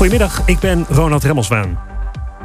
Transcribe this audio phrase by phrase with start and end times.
[0.00, 1.78] Goedemiddag, ik ben Ronald Remmelswaan.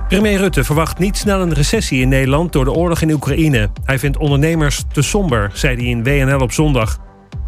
[0.08, 3.70] Premier Rutte verwacht niet snel een recessie in Nederland door de oorlog in Oekraïne.
[3.84, 6.98] Hij vindt ondernemers te somber, zei hij in WNL op zondag.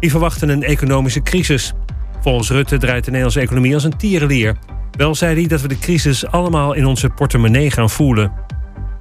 [0.00, 1.72] Die verwachten een economische crisis.
[2.20, 4.56] Volgens Rutte draait de Nederlandse economie als een tierenlier.
[4.90, 8.32] Wel zei hij dat we de crisis allemaal in onze portemonnee gaan voelen.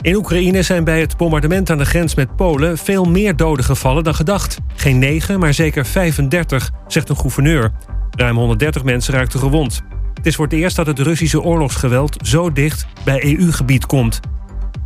[0.01, 4.03] In Oekraïne zijn bij het bombardement aan de grens met Polen veel meer doden gevallen
[4.03, 4.57] dan gedacht.
[4.75, 7.71] Geen 9, maar zeker 35, zegt een gouverneur.
[8.11, 9.83] Ruim 130 mensen raakten gewond.
[10.27, 14.19] Is voor het eerst dat het Russische oorlogsgeweld zo dicht bij EU-gebied komt.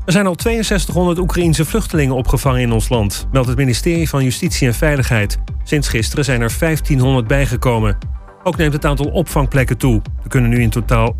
[0.05, 4.67] Er zijn al 6200 Oekraïense vluchtelingen opgevangen in ons land, meldt het ministerie van Justitie
[4.67, 5.39] en Veiligheid.
[5.63, 7.97] Sinds gisteren zijn er 1500 bijgekomen.
[8.43, 10.01] Ook neemt het aantal opvangplekken toe.
[10.23, 11.15] Er kunnen nu in totaal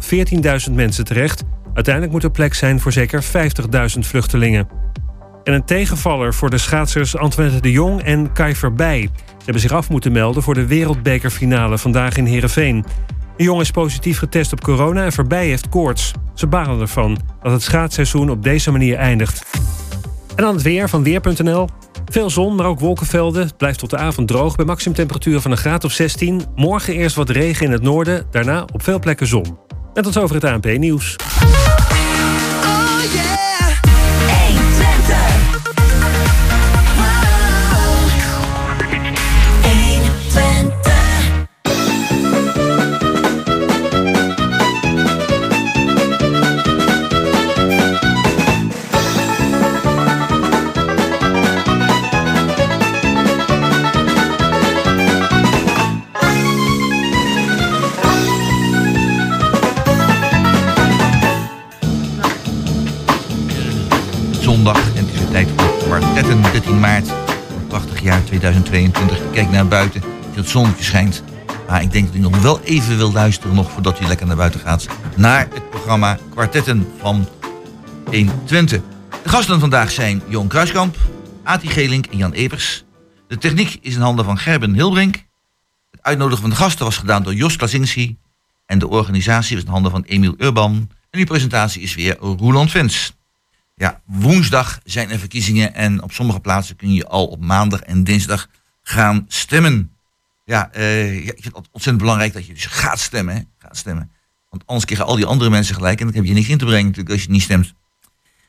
[0.68, 1.44] 14.000 mensen terecht.
[1.74, 3.30] Uiteindelijk moet er plek zijn voor zeker 50.000
[4.00, 4.68] vluchtelingen.
[5.44, 9.10] En een tegenvaller voor de schaatsers Antoinette de Jong en Kai Verbij.
[9.26, 12.86] Ze hebben zich af moeten melden voor de wereldbekerfinale vandaag in Heerenveen.
[13.38, 16.12] De Jong is positief getest op corona en Verbij heeft koorts.
[16.34, 19.46] Ze balen ervan dat het schaatsseizoen op deze manier eindigt.
[20.36, 21.68] En dan het weer van Weer.nl.
[22.06, 23.46] Veel zon, maar ook wolkenvelden.
[23.46, 26.42] Het blijft tot de avond droog bij maximumtemperatuur van een graad of 16.
[26.56, 29.58] Morgen eerst wat regen in het noorden, daarna op veel plekken zon.
[29.94, 31.16] En tot over het ANP-nieuws.
[33.12, 33.31] zondag.
[66.32, 67.12] Kwartetten 13 maart.
[67.68, 69.18] Prachtig jaar 2022.
[69.18, 70.02] Ik kijk naar buiten.
[70.34, 71.24] Het zonnetje schijnt.
[71.68, 74.36] Maar ik denk dat u nog wel even wil luisteren nog voordat u lekker naar
[74.36, 74.88] buiten gaat.
[75.16, 77.28] Naar het programma Kwartetten van
[78.06, 78.82] 120.
[79.24, 80.98] De gasten vandaag zijn Jon Kruiskamp,
[81.44, 82.84] Ati Gelink en Jan Evers.
[83.28, 85.16] De techniek is in handen van Gerben Hilbrink.
[85.92, 88.18] Het uitnodigen van de gasten was gedaan door Jos Klasinski.
[88.66, 90.74] En de organisatie was in handen van Emiel Urban.
[91.10, 93.14] En die presentatie is weer Roland Vens.
[93.82, 98.04] Ja, woensdag zijn er verkiezingen en op sommige plaatsen kun je al op maandag en
[98.04, 98.48] dinsdag
[98.82, 99.96] gaan stemmen.
[100.46, 103.36] Ja, uh, ja ik vind het ontzettend belangrijk dat je dus gaat stemmen.
[103.36, 103.42] Hè?
[103.58, 104.12] Gaat stemmen.
[104.50, 106.66] Want anders krijgen al die andere mensen gelijk en dan heb je niks in te
[106.66, 107.74] brengen natuurlijk als je niet stemt.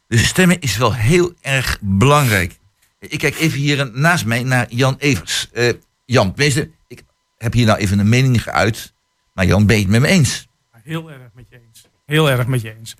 [0.09, 2.59] Dus stemmen is wel heel erg belangrijk.
[2.98, 5.48] Ik kijk even hier naast mij naar Jan Evers.
[5.53, 5.72] Uh,
[6.04, 6.56] Jan, wees
[6.87, 7.03] ik
[7.38, 8.92] heb hier nou even een mening geuit,
[9.32, 10.48] maar Jan, ben je het met me eens?
[10.84, 11.84] Heel erg met je eens.
[12.06, 12.97] Heel erg met je eens.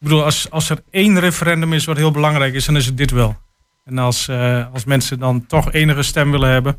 [0.00, 2.96] Ik bedoel, als, als er één referendum is wat heel belangrijk is, dan is het
[2.96, 3.36] dit wel.
[3.84, 6.78] En als, uh, als mensen dan toch enige stem willen hebben.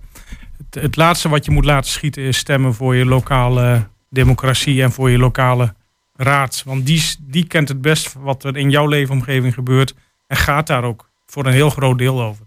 [0.57, 4.91] Het, het, laatste wat je moet laten schieten is stemmen voor je lokale democratie en
[4.91, 5.73] voor je lokale
[6.15, 6.63] raad.
[6.65, 9.93] Want die, die kent het best wat er in jouw leefomgeving gebeurt.
[10.27, 12.45] En gaat daar ook voor een heel groot deel over.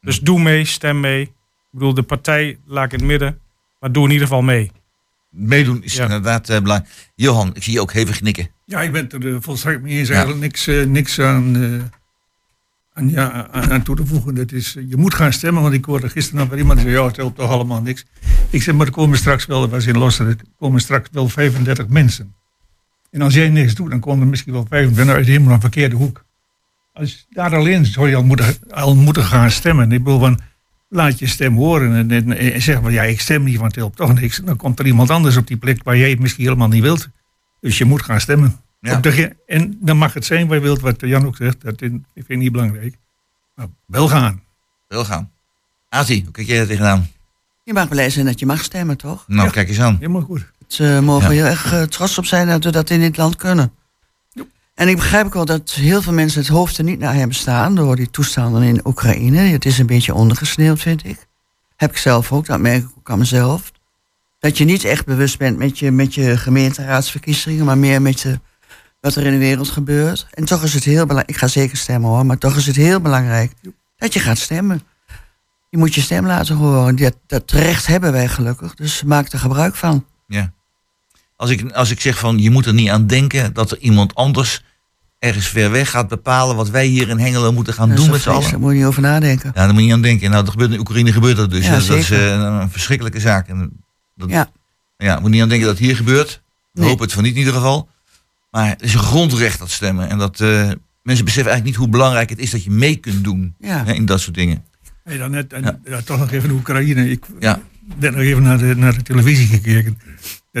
[0.00, 1.22] Dus doe mee, stem mee.
[1.22, 1.30] Ik
[1.70, 3.40] bedoel, de partij laat ik in het midden.
[3.80, 4.70] Maar doe in ieder geval mee.
[5.30, 6.94] Meedoen is inderdaad uh, belangrijk.
[7.14, 8.50] Johan, ik zie je ook hevig knikken.
[8.64, 10.08] Ja, ik ben het er uh, volstrekt mee eens.
[10.08, 11.56] Eigenlijk niks, uh, niks aan,
[12.92, 14.34] aan, ja, aan, aan, toe te voegen.
[14.34, 17.06] Dat is, je moet gaan stemmen, want ik hoorde gisteren nog iemand die zei, ja,
[17.06, 18.04] het helpt toch allemaal niks.
[18.50, 21.28] Ik zeg, maar er komen straks wel, er was in Lossen, er komen straks wel
[21.28, 22.34] 35 mensen.
[23.10, 25.96] En als jij niks doet, dan komen er misschien wel 25 uit helemaal een verkeerde
[25.96, 26.24] hoek.
[26.92, 29.92] Als daar alleen zou je al moeten, al moeten gaan stemmen.
[29.92, 30.40] Ik bedoel van,
[30.88, 33.80] laat je stem horen en, en, en zeg maar, ja, ik stem niet, want het
[33.80, 34.36] helpt toch niks.
[34.44, 37.08] Dan komt er iemand anders op die plek waar jij het misschien helemaal niet wilt.
[37.60, 38.56] Dus je moet gaan stemmen.
[38.80, 38.96] Ja.
[39.00, 41.60] De, en dan mag het zijn wat je wilt, wat Jan ook zegt.
[41.60, 42.94] Dat vind ik niet belangrijk.
[43.54, 44.42] Maar wel gaan.
[44.88, 45.30] Wel gaan.
[45.88, 47.06] Azie, hoe kijk jij er tegenaan?
[47.64, 49.24] Je mag blij zijn dat je mag stemmen, toch?
[49.26, 49.50] Nou, Ja.
[49.52, 49.96] kijk eens aan.
[50.00, 50.50] Helemaal goed.
[50.66, 51.34] Ze uh, mogen Ja.
[51.34, 53.72] heel erg uh, trots op zijn dat we dat in dit land kunnen.
[54.78, 57.36] En ik begrijp ook wel dat heel veel mensen het hoofd er niet naar hebben
[57.36, 59.38] staan door die toestanden in Oekraïne.
[59.38, 61.26] Het is een beetje ondergesneeuwd, vind ik.
[61.76, 63.72] Heb ik zelf ook, dat merk ik ook aan mezelf.
[64.38, 68.38] Dat je niet echt bewust bent met je, met je gemeenteraadsverkiezingen, maar meer met
[69.00, 70.26] wat er in de wereld gebeurt.
[70.30, 72.76] En toch is het heel belangrijk, ik ga zeker stemmen hoor, maar toch is het
[72.76, 73.52] heel belangrijk
[73.96, 74.82] dat je gaat stemmen.
[75.68, 76.96] Je moet je stem laten horen.
[76.96, 80.04] Dat, dat recht hebben wij gelukkig, dus maak er gebruik van.
[80.26, 80.52] Ja.
[81.38, 84.14] Als ik, als ik zeg van je moet er niet aan denken dat er iemand
[84.14, 84.62] anders
[85.18, 88.28] ergens ver weg gaat bepalen wat wij hier in Hengelo moeten gaan doen met z'n
[88.28, 88.50] allen.
[88.50, 89.50] Daar moet je niet over nadenken.
[89.54, 90.30] Ja, daar moet je niet aan denken.
[90.30, 91.64] Nou, dat gebeurt in Oekraïne gebeurt dat dus.
[91.66, 93.48] Ja, dat is eh, een verschrikkelijke zaak.
[93.48, 93.70] En
[94.16, 94.50] dat, Ja.
[94.96, 96.42] ja, moet niet aan denken dat hier gebeurt.
[96.72, 96.88] We Nee.
[96.88, 97.88] hopen het van niet in ieder geval.
[98.50, 100.08] Maar het is een grondrecht dat stemmen.
[100.08, 100.48] En dat eh,
[101.02, 103.84] mensen beseffen eigenlijk niet hoe belangrijk het is dat je mee kunt doen Ja.
[103.84, 104.64] hè, in dat soort dingen.
[105.04, 105.78] Hey, dan net, en, Ja.
[105.84, 107.10] ja, toch nog even Oekraïne.
[107.10, 107.60] Ik Ja.
[107.98, 109.98] ben nog even naar de, naar de televisie gekeken.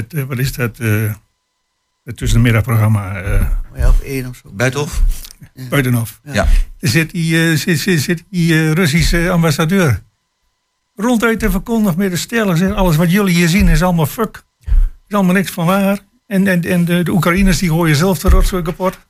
[0.00, 0.78] Dat, eh, wat is dat?
[0.78, 1.12] eh,
[2.14, 3.46] tussen de middagprogramma uh,
[3.76, 4.50] ja, op één of zo.
[4.52, 5.02] Buitenhof?
[5.54, 5.68] Ja.
[5.68, 6.20] Buitenhof.
[6.24, 6.46] Ja.
[6.78, 10.02] Er zit die, zit, zit, zit die Russische ambassadeur
[10.94, 12.74] ronduit te verkondigen met de stellen.
[12.74, 14.44] Alles wat jullie hier zien is allemaal fuck.
[15.08, 15.98] is allemaal niks van waar.
[16.26, 18.94] En, en, en de, de Oekraïners die gooien zelf de rotzooi kapot.
[18.94, 19.00] En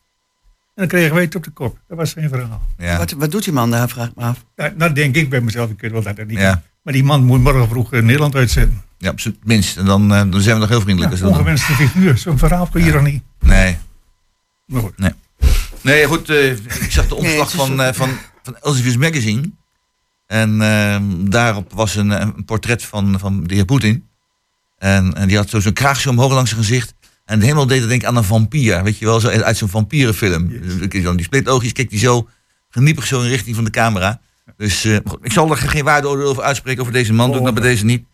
[0.74, 1.78] dan kregen wij het op de kop.
[1.88, 2.62] Dat was zijn verhaal.
[2.78, 2.98] Ja.
[2.98, 4.44] Wat, wat doet die man daar, vraag ik me af.
[4.56, 6.62] Ja, nou denk ik bij mezelf, ik weet wel dat dat niet ja.
[6.88, 8.82] Maar die man moet morgen vroeg Nederland uitzetten.
[8.98, 9.76] Ja, minst.
[9.76, 11.16] En dan, uh, dan zijn we nog heel vriendelijk.
[11.16, 12.18] Ja, ongewenste figuur.
[12.18, 13.22] Zo'n verhaal kun je niet.
[13.40, 13.78] Nee.
[14.66, 14.98] Maar goed.
[14.98, 15.12] Nee,
[15.80, 16.30] nee goed.
[16.30, 18.10] Uh, ik zag de omslag van, uh, van,
[18.42, 19.50] van Elsevier's Magazine.
[20.26, 24.06] En ehm, daarop was een, een, portret van, van de heer Poetin.
[24.78, 26.94] En, en die had zo'n kraagje omhoog langs zijn gezicht.
[27.24, 28.82] En helemaal deed het denken aan een vampier.
[28.82, 30.50] Weet je wel, zo uit zo'n vampierenfilm.
[30.50, 30.88] Yes.
[30.88, 32.28] Die splitoogjes keek die zo
[32.70, 34.20] geniepig zo in richting van de camera.
[34.56, 37.26] Dus uh, ik zal er geen waardeoordeel over uitspreken over deze man.
[37.26, 38.04] Oh, doe ik dat bij deze niet.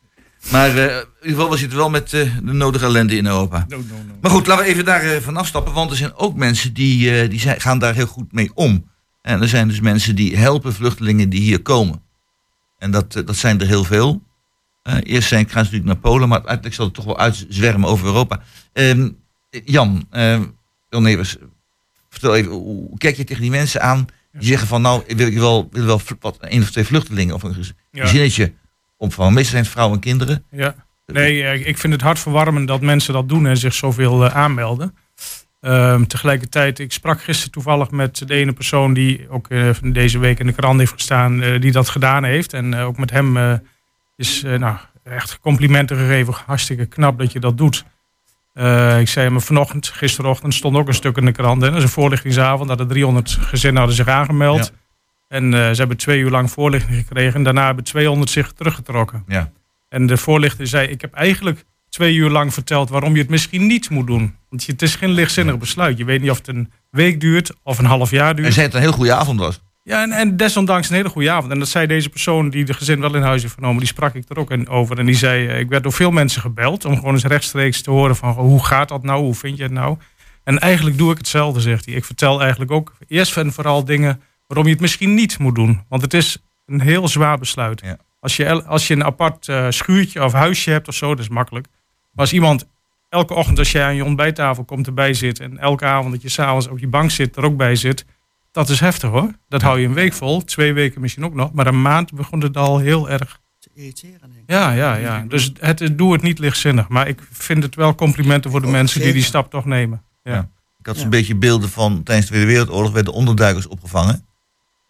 [0.50, 3.64] Maar uh, in ieder geval was het wel met uh, de nodige ellende in Europa.
[3.69, 4.14] No, no, no.
[4.20, 5.72] Maar goed, laten we even daar van afstappen.
[5.72, 8.90] Want er zijn ook mensen die, die zijn, gaan daar heel goed mee om.
[9.22, 12.02] En er zijn dus mensen die helpen vluchtelingen die hier komen.
[12.78, 14.22] En dat, dat zijn er heel veel.
[15.02, 18.06] eerst zijn, ik ga natuurlijk naar Polen, maar uiteindelijk zal het toch wel uitzwermen over
[18.06, 18.42] Europa.
[18.72, 19.08] Ehm,
[19.50, 20.06] Jan,
[20.90, 21.37] Jan Nevers,
[22.10, 24.06] vertel even, hoe kijk je tegen die mensen aan
[24.38, 27.42] die zeggen van nou, wil ik wel, wil wel wat, één of twee vluchtelingen of
[27.42, 28.52] een gezinnetje
[28.96, 29.32] opvangen.
[29.32, 30.44] Meestal zijn het vrouwen en kinderen.
[30.50, 30.75] Ja.
[31.06, 34.36] Nee, eh, ik vind het hard verwarmend dat mensen dat doen en zich zoveel uh,
[34.36, 34.96] aanmelden.
[35.60, 40.38] Um, tegelijkertijd, ik sprak gisteren toevallig met de ene persoon die ook uh, deze week
[40.38, 42.52] in de krant heeft gestaan, uh, die dat gedaan heeft.
[42.52, 43.60] En ook met hem
[44.16, 46.34] is nou, echt complimenten gegeven.
[46.46, 47.84] Hartstikke knap dat je dat doet.
[48.54, 51.62] Uh, ik zei me vanochtend, gisterochtend stond ook een stuk in de krant.
[51.62, 51.68] Hè.
[51.68, 52.68] Dat is een voorlichtingsavond.
[52.68, 54.72] Dat er 300 gezinnen hadden zich aangemeld.
[55.28, 57.34] En uh, ze hebben twee uur lang voorlichting gekregen.
[57.34, 59.24] En daarna hebben 200 zich teruggetrokken.
[59.26, 59.50] Ja.
[59.88, 63.66] En de voorlichter zei, ik heb eigenlijk twee uur lang verteld waarom je het misschien
[63.66, 64.36] niet moet doen.
[64.48, 65.98] Want het is geen lichtzinnig besluit.
[65.98, 68.46] Je weet niet of het een week duurt of een half jaar duurt.
[68.46, 69.60] En zei het een heel goede avond was.
[69.86, 71.52] Ja, en, en desondanks een hele goede avond.
[71.52, 74.14] En dat zei deze persoon die de gezin wel in huis heeft genomen, die sprak
[74.14, 74.98] ik er ook over.
[74.98, 77.90] En die zei, eh, ik werd door veel mensen gebeld om gewoon eens rechtstreeks te
[77.90, 79.96] horen van hoe gaat dat nou, hoe vind je het nou?
[80.44, 81.94] En eigenlijk doe ik hetzelfde, zegt hij.
[81.94, 85.82] Ik vertel eigenlijk ook eerst en vooral dingen waarom je het misschien niet moet doen.
[85.88, 87.80] Want het is een heel zwaar besluit.
[87.80, 87.96] Ja.
[88.20, 91.28] Als, je, als je een apart uh, schuurtje of huisje hebt of zo, dat is
[91.28, 91.66] makkelijk.
[92.12, 92.66] Maar als iemand
[93.08, 95.40] elke ochtend als jij aan je ontbijttafel komt erbij zit...
[95.40, 98.04] en elke avond dat je s'avonds op je bank zit er ook bij zit
[98.54, 99.30] dat is heftig hoor.
[99.48, 101.52] Dat hou je een week vol, twee weken misschien ook nog.
[101.52, 104.20] Maar een maand begon het al heel erg te irriteren.
[104.20, 104.42] Denk ik.
[104.46, 105.24] Ja, ja, ja.
[105.28, 106.88] Dus het, doe het niet lichtzinnig.
[106.88, 110.02] Maar ik vind het wel complimenten voor de mensen die die stap toch nemen.
[110.22, 110.48] Ja.
[110.78, 114.26] Ik had zo'n beetje beelden van tijdens de Tweede Wereldoorlog werden onderduikers opgevangen.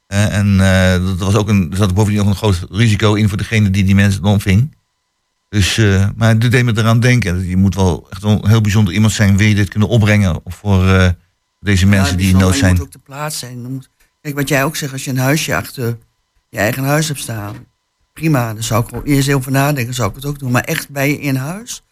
[0.09, 3.29] Uh, en uh, dat was ook een, er zat bovendien ook een groot risico in
[3.29, 4.77] voor degene die die mensen ontving.
[5.49, 7.47] Dus, uh, maar het deed me eraan denken.
[7.47, 9.37] Je moet wel echt een heel bijzonder iemand zijn.
[9.37, 11.15] Wil je dit kunnen opbrengen voor
[11.65, 12.73] deze mensen die in nood zijn.
[12.73, 13.85] Je moet ook de plaats zijn.
[14.21, 15.99] Kijk, wat jij ook zegt, als je een huisje achter
[16.49, 17.67] je eigen huis hebt staan.
[18.13, 20.51] Prima, dan zou ik er eerst over nadenken, zou ik het ook doen.
[20.51, 21.83] Maar echt bij je in huis,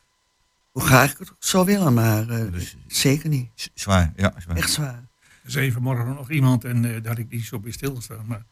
[0.71, 3.71] hoe graag ik het ook zou willen, maar uh, dus, zeker niet.
[3.75, 4.35] Zwaar, ja.
[4.39, 4.57] Zwaar.
[4.57, 5.09] Echt zwaar.
[5.45, 8.27] Er zei vanmorgen nog iemand en uh, daar had ik niet zo bij stilgestaan.
[8.27, 8.45] Maar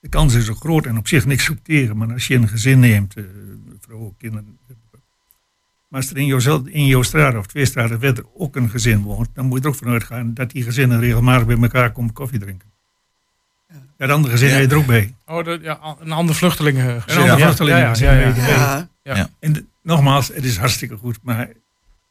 [0.00, 1.96] de kans is zo groot en op zich niks sorteren.
[1.96, 3.24] Maar als je een gezin neemt, uh,
[3.80, 4.58] vrouw, kinderen,
[5.92, 9.02] maar als er in jouw, in jouw straat of twee straten verder ook een gezin
[9.02, 12.12] woont, dan moet je er ook vanuit gaan dat die gezinnen regelmatig bij elkaar komen
[12.12, 12.68] koffie drinken.
[13.68, 13.76] Ja.
[13.96, 14.56] Dat andere gezin ja.
[14.56, 15.14] je er ook bij.
[15.26, 17.02] Oh, de, ja, een ander vluchtelingen.
[17.06, 17.78] Een ander vluchtelingen.
[17.78, 21.48] Ja, ja, ja, En nogmaals, het is hartstikke goed, maar...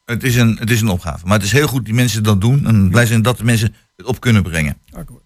[0.04, 1.26] Het is, een, het is een opgave.
[1.26, 2.66] Maar het is heel goed die mensen dat doen.
[2.66, 4.76] En blij zijn dat de mensen het op kunnen brengen.
[4.92, 5.22] Akkoord.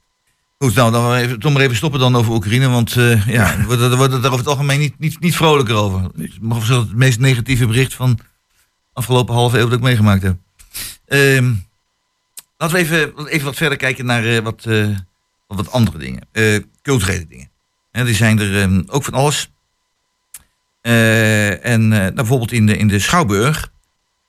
[0.58, 2.68] Goed, nou, dan even, toch maar even stoppen dan over Oekraïne.
[2.68, 6.02] Want uh, ja, we worden er daar over het algemeen niet, niet, niet vrolijker over.
[6.02, 8.18] Het het meest negatieve bericht van
[8.96, 10.36] afgelopen halve eeuw dat ik meegemaakt heb.
[11.06, 11.50] Uh,
[12.56, 14.96] laten we even, even wat verder kijken naar uh, wat, uh,
[15.46, 16.28] wat andere dingen.
[16.32, 17.50] Uh, culturele dingen.
[17.90, 19.50] die zijn er um, ook van alles.
[20.82, 23.72] en nou, bijvoorbeeld in de, in de Schouwburg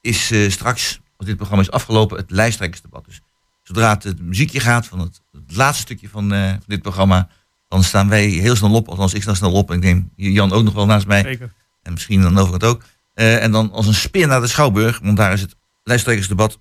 [0.02, 3.06] is straks, als dit programma is afgelopen, het lijsttrekkersdebat.
[3.06, 3.22] Dus
[3.64, 7.30] zodra het, het muziekje gaat van het, het laatste stukje van, van, dit programma,
[7.68, 8.88] dan staan wij heel snel op.
[8.88, 9.70] Althans, ik sta snel op.
[9.70, 11.22] En ik denk Jan ook nog wel naast mij.
[11.22, 11.54] Zeker.
[11.84, 12.84] En misschien dan over het ook.
[13.20, 16.60] Uh, en dan als een speer naar de Schouwburg, want daar is het lijsttrekkersdebat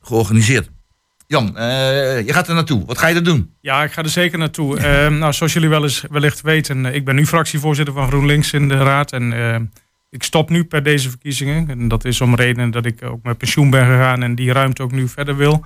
[0.00, 0.70] georganiseerd.
[1.26, 2.86] Jan, uh, je gaat er naartoe.
[2.86, 3.54] Wat ga je er doen?
[3.60, 4.76] Ja, ik ga er zeker naartoe.
[4.76, 4.82] Uh,
[5.18, 8.76] nou, zoals jullie wel eens wellicht weten, ik ben nu fractievoorzitter van GroenLinks in de
[8.76, 9.12] Raad.
[9.12, 9.70] En
[10.10, 11.70] ik stop nu per deze verkiezingen.
[11.70, 14.82] En dat is om reden dat ik ook met pensioen ben gegaan en die ruimte
[14.82, 15.64] ook nu verder wil.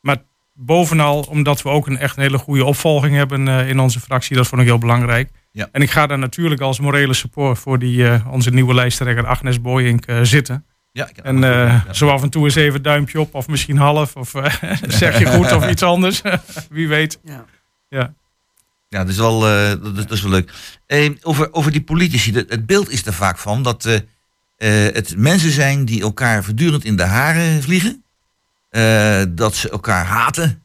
[0.00, 0.22] Maar
[0.54, 4.36] bovenal omdat we ook een echt hele goede opvolging hebben in onze fractie.
[4.36, 5.30] Dat vond ik heel belangrijk.
[5.56, 5.68] Ja.
[5.72, 9.60] En ik ga daar natuurlijk als morele support voor die, uh, onze nieuwe lijsttrekker Agnes
[9.60, 10.64] Boyink uh, zitten.
[10.92, 11.92] Ja, ik En eh, ja.
[11.92, 14.54] zo af en toe eens even duimpje op, of misschien half, of eh,
[15.00, 16.22] zeg je goed of iets anders.
[16.70, 17.18] Wie weet.
[17.24, 17.44] Ja.
[17.88, 18.14] Ja.
[18.88, 20.52] Ja, dat is wel, eh, dat, is- dat is wel leuk.
[20.86, 22.32] Eh, over, over die politici.
[22.32, 23.94] de- het beeld is er vaak van dat eh,
[24.86, 28.04] eh, het mensen zijn die elkaar voortdurend in de haren vliegen.
[28.70, 30.62] Eh, dat ze elkaar haten.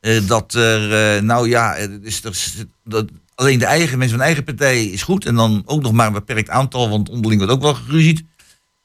[0.00, 1.84] Eh, dat er, eh, nou ja, eh,
[2.24, 5.26] er, zit- dat alleen de eigen mensen van eigen partij is goed.
[5.26, 8.24] En dan ook nog maar een beperkt aantal, want onderling wordt ook wel geruzied.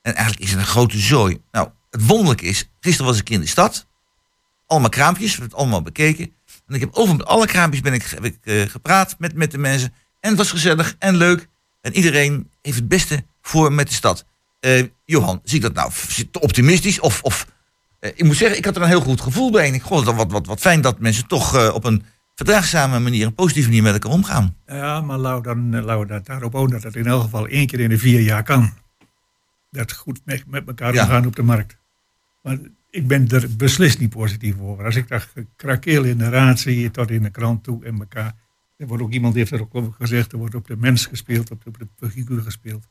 [0.01, 1.41] En eigenlijk is het een grote zooi.
[1.51, 3.87] Nou, het wonderlijke is, gisteren was ik in de stad.
[4.65, 6.33] Allemaal kraampjes, we hebben het allemaal bekeken.
[6.67, 9.51] En ik heb over met alle kraampjes ben ik, heb ik eh, gepraat met, met
[9.51, 9.93] de mensen.
[10.19, 11.47] En het was gezellig en leuk.
[11.81, 14.25] En iedereen heeft het beste voor met de stad.
[14.59, 15.91] Eh, Johan, zie ik dat nou
[16.31, 16.99] te optimistisch?
[16.99, 17.47] Of, of
[17.99, 19.67] eh, ik moet zeggen, ik had er een heel goed gevoel bij.
[19.67, 22.05] En ik vond het wat, wat, wat fijn dat mensen toch op een
[22.45, 24.55] verdraagzame manier, een positieve manier met elkaar omgaan.
[24.65, 27.67] Ja, maar laten dan, eh, laten dat daarop houden dat het in elk geval één
[27.67, 28.73] keer in de vier jaar kan.
[29.71, 31.03] Dat goed met, met elkaar Ja.
[31.03, 31.77] omgaan op de markt.
[32.43, 32.57] Maar
[32.89, 34.85] ik ben er beslist niet positief over.
[34.85, 38.35] Als ik dat krakeel in de raad zie, tot in de krant toe en elkaar.
[38.77, 41.51] Er wordt ook iemand heeft er ook over gezegd, er wordt op de mens gespeeld,
[41.51, 42.87] op de, op de figuur gespeeld.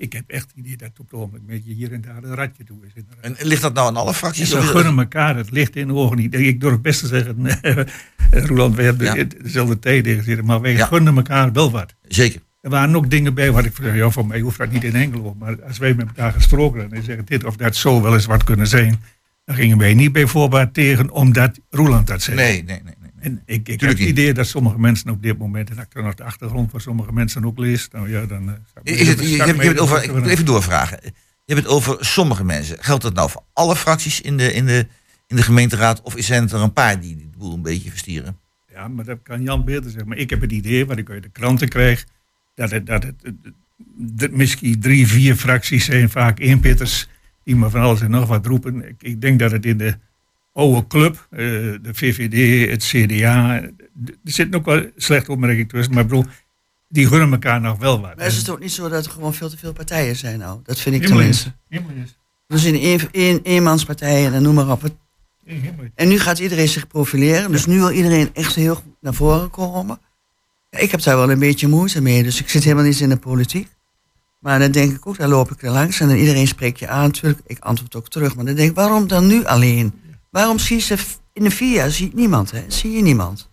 [0.00, 2.22] Ik heb echt het idee dat het op het ogenblik een beetje hier en daar
[2.22, 3.02] een ratje toe is.
[3.20, 4.50] En ligt dat nou aan alle fracties?
[4.50, 6.34] Ze is- gunnen elkaar het licht in de ogen niet.
[6.34, 7.84] Ik durf best te zeggen, eh,
[8.44, 9.24] Roland, we hebben Ja.
[9.42, 10.86] dezelfde tijd tegen zitten, maar wij Ja.
[10.86, 11.94] gunnen elkaar wel wat.
[12.08, 12.40] Zeker.
[12.60, 14.94] Er waren ook dingen bij waar ik van, ja, voor mij hoeft dat niet in
[14.94, 15.34] Engelo.
[15.38, 18.26] Maar als wij met elkaar gesproken hebben en zeggen dit of dat zou wel eens
[18.26, 19.00] wat kunnen zijn,
[19.44, 22.36] dan gingen wij niet bij voorbaat tegen omdat Roland dat zei.
[22.36, 22.94] Nee, nee, nee.
[23.20, 25.92] En ik, ik heb het idee dat sommige mensen op dit moment, en dat ik
[25.94, 28.48] dan nog de achtergrond van sommige mensen ook lees, nou ja, dan...
[28.48, 30.98] eh, Is het, je, hebt- het over, ik even- even doorvragen.
[31.44, 32.76] Je hebt het over sommige mensen.
[32.80, 34.86] Geldt dat nou voor alle fracties in de, in de,
[35.26, 36.02] in de gemeenteraad?
[36.02, 38.38] Of zijn het er een paar die de boel een beetje verstieren?
[38.72, 40.08] Ja, maar dat kan Jan beter zeggen.
[40.08, 42.06] Maar ik heb het idee, wat ik uit de kranten krijg,
[42.54, 43.14] dat het, dat het,
[43.96, 47.08] dat misschien drie, vier fracties zijn, vaak eenpitters,
[47.44, 48.88] die maar van alles en nog wat roepen.
[48.88, 49.98] Ik, ik denk dat het in de
[50.58, 53.72] oude club, eh, de VVD, het CDA, er
[54.24, 56.24] zitten ook wel slechte opmerkingen tussen, maar ik bedoel,
[56.88, 58.16] die gunnen elkaar nog wel wat.
[58.16, 60.60] Maar is het ook niet zo dat er gewoon veel te veel partijen zijn nou?
[60.62, 61.52] Dat vind ik Helemaal tenminste.
[61.68, 62.16] Helemaal niet.
[62.46, 64.82] We zien één, één, eenmanspartijen en noem maar op.
[65.94, 67.52] En nu gaat iedereen zich profileren.
[67.52, 69.98] Dus nu wil iedereen echt heel goed naar voren komen.
[70.70, 72.22] Ik heb daar wel een beetje moeite mee.
[72.22, 73.68] Dus ik zit helemaal niet in de politiek.
[74.38, 76.00] Maar dan denk ik ook, dan loop ik er langs.
[76.00, 77.02] En dan iedereen spreekt je aan.
[77.02, 78.36] Natuurlijk, ik antwoord ook terug.
[78.36, 79.92] Maar dan denk ik, waarom dan nu alleen?
[80.38, 80.96] Waarom zie je ze
[81.32, 81.90] in de vier jaar?
[81.90, 82.64] Zie je niemand, hè?
[82.68, 83.50] Zie je niemand?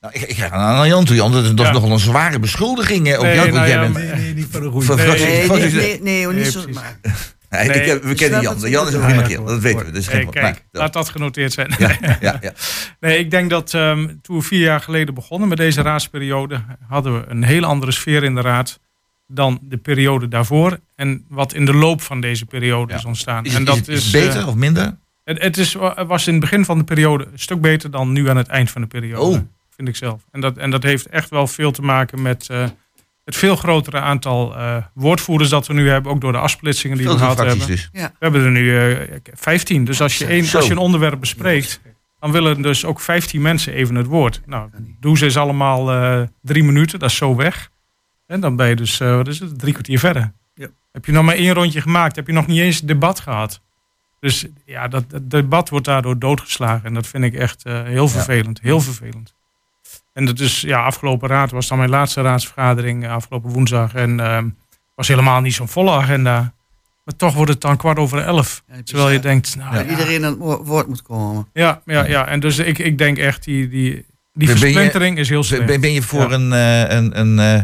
[0.00, 1.32] Nou, ik, ik ga naar Jan toe, Jan.
[1.32, 1.72] Dat is, Ja.
[1.72, 3.06] nogal een zware beschuldiging.
[3.06, 3.94] hè, Ook Nee, jou, nou jij ja, bent...
[3.94, 6.60] Nee, nee, niet van een goede Voor- Nee, Nee, nee, niet zo.
[6.60, 6.74] precies.
[6.74, 6.98] Maar,
[7.50, 8.58] Nee, Nee, ik, heb- we kennen Jan.
[8.70, 9.92] Jan is een prima Ja, kerel, ja, dat weten we.
[9.92, 11.74] Dus geen kijk, maar- laat dat genoteerd zijn.
[11.78, 12.52] ja, ja, ja.
[13.00, 17.20] Nee, ik denk dat ehm, toen we vier jaar geleden begonnen met deze raadsperiode, hadden
[17.20, 18.80] we een heel andere sfeer in de raad
[19.26, 20.78] dan de periode daarvoor.
[20.96, 22.98] En wat in de loop van deze periode Ja.
[22.98, 23.44] is ontstaan.
[23.44, 24.98] Is, en het- dat is, het eh, beter of minder?
[25.28, 25.74] Het, het is,
[26.06, 28.70] was in het begin van de periode een stuk beter dan nu aan het eind
[28.70, 29.22] van de periode.
[29.22, 29.38] Oh.
[29.70, 30.22] Vind ik zelf.
[30.30, 32.68] En dat, en dat heeft echt wel veel te maken met eh,
[33.24, 36.12] het veel grotere aantal eh, woordvoerders dat we nu hebben.
[36.12, 37.66] Ook door de afsplitsingen die Veel we gehad hebben.
[37.66, 37.88] dus.
[37.92, 39.84] We hebben er nu eh 15.
[39.84, 41.80] Dus als je, als je een onderwerp bespreekt,
[42.20, 44.40] dan willen dus ook 15 mensen even het woord.
[44.46, 44.70] Nou,
[45.00, 47.70] doe ze eens allemaal eh, drie minuten, dat is zo weg.
[48.26, 50.32] En dan ben je dus, eh, wat is het, drie kwartier verder.
[50.54, 50.68] Ja.
[50.92, 53.60] Heb je nog maar één rondje gemaakt, heb je nog niet eens debat gehad.
[54.20, 56.84] Dus ja, dat, dat debat wordt daardoor doodgeslagen.
[56.84, 58.60] En dat vind ik echt eh, heel vervelend.
[58.62, 59.34] Heel vervelend.
[60.12, 63.94] En dat is, ja, afgelopen raad was dan mijn laatste raadsvergadering eh, afgelopen woensdag.
[63.94, 64.48] En ehm
[64.94, 66.52] was helemaal niet zo'n volle agenda.
[67.04, 68.62] Maar toch wordt het dan kwart over elf.
[68.68, 71.48] Ja, Terwijl je denkt, nou ja, iedereen aan het wo- woord moet komen.
[71.52, 72.26] ja, ja, ja.
[72.26, 75.66] En dus ik, ik denk echt, die, die, die je- versplintering is heel slecht.
[75.66, 76.30] Ben, ben je voor Ja.
[76.30, 77.62] een, eh, een, een eh,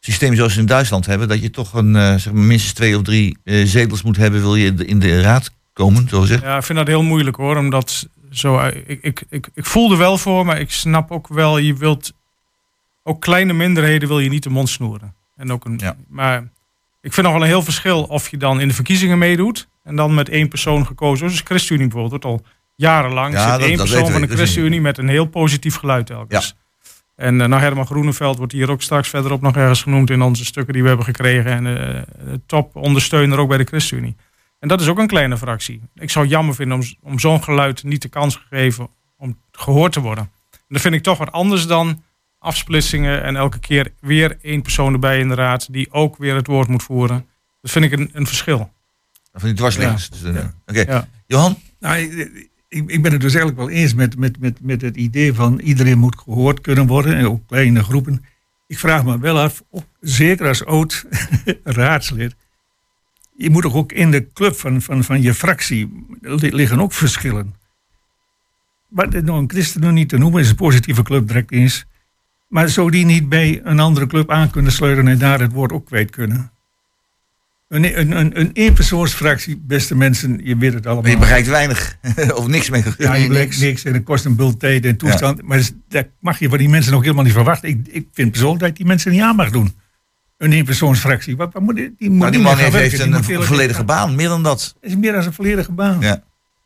[0.00, 3.02] systeem zoals ze in Duitsland hebben, dat je toch een, zeg maar minstens twee of
[3.02, 6.24] drie eh, zetels moet hebben, wil je in de- in de raad komen, zo?
[6.26, 7.56] Ja, ik vind dat heel moeilijk hoor.
[7.56, 11.28] Omdat zo, eh, ik, ik, ik, ik voel er wel voor, maar ik snap ook
[11.28, 12.12] wel, je wilt
[13.02, 15.14] ook kleine minderheden wil je niet de mond snoeren.
[15.36, 15.96] En ook een, Ja.
[16.08, 16.38] Maar
[17.00, 19.96] ik vind nog wel een heel verschil of je dan in de verkiezingen meedoet en
[19.96, 21.34] dan met één persoon gekozen wordt.
[21.38, 23.34] Dus ChristenUnie bijvoorbeeld wordt al jarenlang.
[23.34, 24.28] Ja, zit dat- één dat persoon van de.
[24.28, 26.54] ChristenUnie met een heel positief geluid telkens.
[27.16, 30.44] En uh, nou, Herman Groeneveld wordt hier ook straks verderop nog ergens genoemd in onze
[30.44, 31.50] stukken die we hebben gekregen.
[31.52, 34.16] En uh, top ondersteuner ook bij de ChristenUnie.
[34.62, 35.80] En dat is ook een kleine fractie.
[35.94, 39.92] Ik zou het jammer vinden om, om zo'n geluid niet de kans gegeven om gehoord
[39.92, 40.30] te worden.
[40.50, 42.02] En dat vind ik toch wat anders dan
[42.38, 46.46] afsplitsingen en elke keer weer één persoon erbij in de raad die ook weer het
[46.46, 47.26] woord moet voeren.
[47.60, 48.72] Dat vind ik een, een verschil.
[49.32, 50.08] Van die dwarsliggers.
[50.12, 50.32] Ja.
[50.32, 51.08] Dus, uh, Oké, Ja.
[51.26, 51.56] Johan?
[51.80, 51.96] Nou,
[52.68, 55.58] ik, ik ben het dus eigenlijk wel eens met, met, met, met het idee van
[55.60, 58.24] iedereen moet gehoord kunnen worden, en ook kleine groepen.
[58.66, 61.04] Ik vraag me wel af, of, zeker als oud
[61.64, 62.34] raadslid,
[63.36, 66.92] je moet toch ook in de club van, van, van je fractie li- liggen ook
[66.92, 67.54] verschillen.
[68.88, 71.84] Wat nou een christen nog niet te noemen is een positieve club direct eens.
[72.48, 75.72] Maar zou die niet bij een andere club aan kunnen sluiten en daar het woord
[75.72, 76.50] ook kwijt kunnen?
[77.68, 81.02] Een, een, een, een eenpersoonsfractie, beste mensen, je weet het allemaal.
[81.02, 81.98] Maar je bereikt weinig
[82.34, 82.82] of niks mee.
[82.98, 83.84] Ja, je blijkt niks.
[83.84, 85.42] en het kost een bult tijd en toestand.
[85.42, 87.68] Maar dat mag je van die mensen nog helemaal niet verwachten.
[87.68, 89.74] Ik, ik vind persoonlijk dat die mensen niet aan mag doen.
[90.42, 91.36] Een eenpersoonsfractie.
[91.36, 94.28] Wat, wat moet, die, die moet Maar die man heeft, heeft een volledige baan, meer
[94.28, 94.74] dan dat.
[94.80, 96.00] Het is meer dan een volledige baan.
[96.00, 96.22] Ja.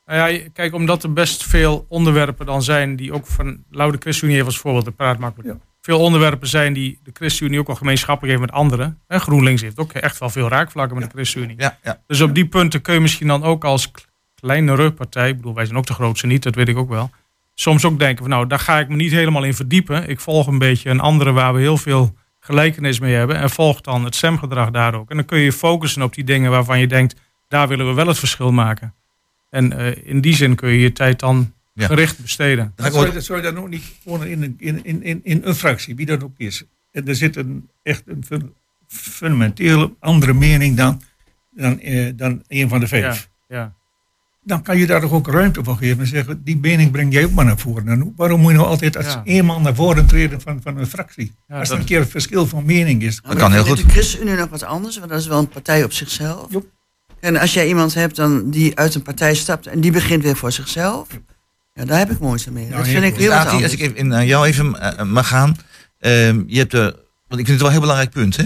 [0.07, 4.37] Nou ja, kijk, omdat er best veel onderwerpen dan zijn die ook van Loude ChristenUnie
[4.37, 5.49] heeft als voorbeeld, dat praat makkelijk.
[5.49, 5.59] Ja.
[5.81, 8.99] Veel onderwerpen zijn die de ChristenUnie ook wel gemeenschappelijk heeft met anderen.
[9.07, 11.57] En GroenLinks heeft ook echt wel veel raakvlakken met de ChristenUnie.
[11.59, 12.03] Ja, ja.
[12.07, 13.91] Dus op die punten kun je misschien dan ook als
[14.35, 17.11] kleinere partij, ik bedoel, wij zijn ook de grootste niet, dat weet ik ook wel.
[17.55, 20.09] Soms ook denken van nou, daar ga ik me niet helemaal in verdiepen.
[20.09, 22.15] Ik volg een beetje een andere waar we heel veel
[22.47, 23.37] gelijkenis mee hebben.
[23.37, 25.11] En volg dan het stemgedrag daar ook.
[25.11, 27.15] En dan kun je je focussen op die dingen waarvan je denkt,
[27.49, 28.95] daar willen we wel het verschil maken.
[29.51, 31.87] En eh, in die zin kun je je tijd dan Ja.
[31.87, 32.73] gericht besteden.
[32.77, 35.21] Zou, je, wel- dat- zou je dan ook niet gewoon in een, in, in, in,
[35.23, 36.65] in een fractie, wie dat ook is.
[36.93, 38.55] En er zit een, echt een fun-
[38.89, 41.01] fundamenteel andere mening dan,
[41.51, 43.29] dan, eh, dan een van de vijf.
[43.49, 43.75] Ja, ja.
[44.47, 47.25] Dan kan je daar toch ook ruimte voor geven en zeggen, die mening breng jij
[47.25, 47.89] ook maar naar voren.
[47.89, 49.23] En waarom moet je nou altijd als Ja.
[49.25, 51.33] één man naar voren treden van, van een fractie?
[51.49, 53.21] Ja, als er dat- een keer een verschil van mening is.
[53.23, 53.77] Nou, kan ik heel goed.
[53.77, 56.47] De ChristenUnie nog wat anders, want dat is wel een partij op zichzelf.
[56.53, 56.67] Joep.
[57.21, 60.37] En als jij iemand hebt dan die uit een partij stapt en die begint weer
[60.37, 61.09] voor zichzelf,
[61.75, 62.69] ja, daar heb ik moeite mee.
[62.69, 65.29] Dat heel vind ik heel wat als ik even in eh, jou even eh, mag
[65.29, 65.57] gaan.
[65.99, 66.81] Ehm, je hebt, eh,
[67.29, 68.37] want ik vind het wel een heel belangrijk punt.
[68.37, 68.45] Hè?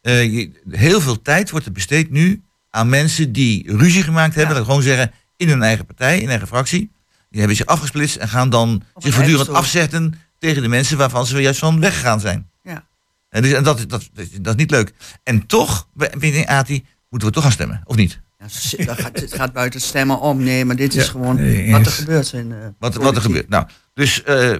[0.00, 4.52] Eh, je- heel veel tijd wordt er besteed nu aan mensen die ruzie gemaakt hebben.
[4.52, 4.58] Ja.
[4.58, 6.90] Dat gewoon zeggen in hun eigen partij, in hun eigen fractie.
[7.30, 11.26] Die hebben zich afgesplitst en gaan dan Op zich voortdurend afzetten tegen de mensen waarvan
[11.26, 12.50] ze juist van weggegaan zijn.
[12.62, 12.86] Ja.
[13.28, 14.92] En, dus, en dat, dat, dat, dat is niet leuk.
[15.22, 18.20] En toch, vind Ati, moeten we toch gaan stemmen, of niet?
[18.38, 21.70] Ja, dat gaat, het gaat buiten stemmen om, nee, maar dit is Ja, gewoon nee,
[21.70, 22.32] wat er gebeurt.
[22.32, 23.48] In, eh, Wat, wat er gebeurt.
[23.48, 24.52] Nou, dus eh,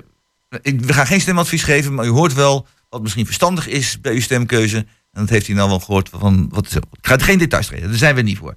[0.63, 4.13] ik, we gaan geen stemadvies geven, maar u hoort wel wat misschien verstandig is bij
[4.13, 4.77] uw stemkeuze.
[4.77, 6.75] En dat heeft u nou wel gehoord van wat.
[6.75, 8.57] Ik ga geen details treden, daar zijn we niet voor.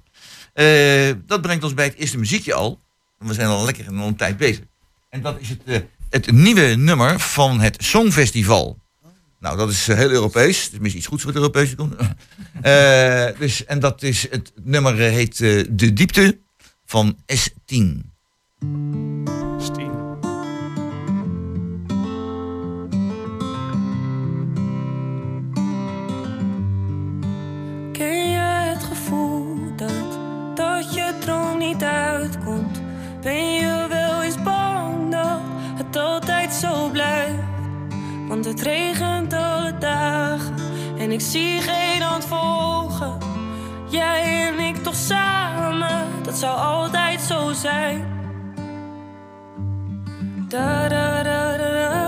[0.56, 2.80] Eh, dat brengt ons bij het eerste muziekje al.
[3.18, 4.64] We zijn al lekker een tijd bezig.
[5.08, 5.78] En dat is het, eh,
[6.10, 8.78] het nieuwe nummer van het Songfestival.
[9.40, 10.68] Nou, dat is eh, heel Europees.
[10.68, 11.96] Tenminste, iets goeds wat Europees doen.
[12.62, 16.38] Eh, dus, en dat is het nummer heet De Diepte
[16.84, 18.14] van S10.
[33.26, 35.40] Ben je wel eens bang dat
[35.74, 37.42] het altijd zo blijft?
[38.28, 40.54] Want het regent alle dagen
[40.98, 43.18] en ik zie geen hand volgen.
[43.88, 48.04] Jij en ik toch samen, dat zou altijd zo zijn.
[50.48, 52.05] Da da da da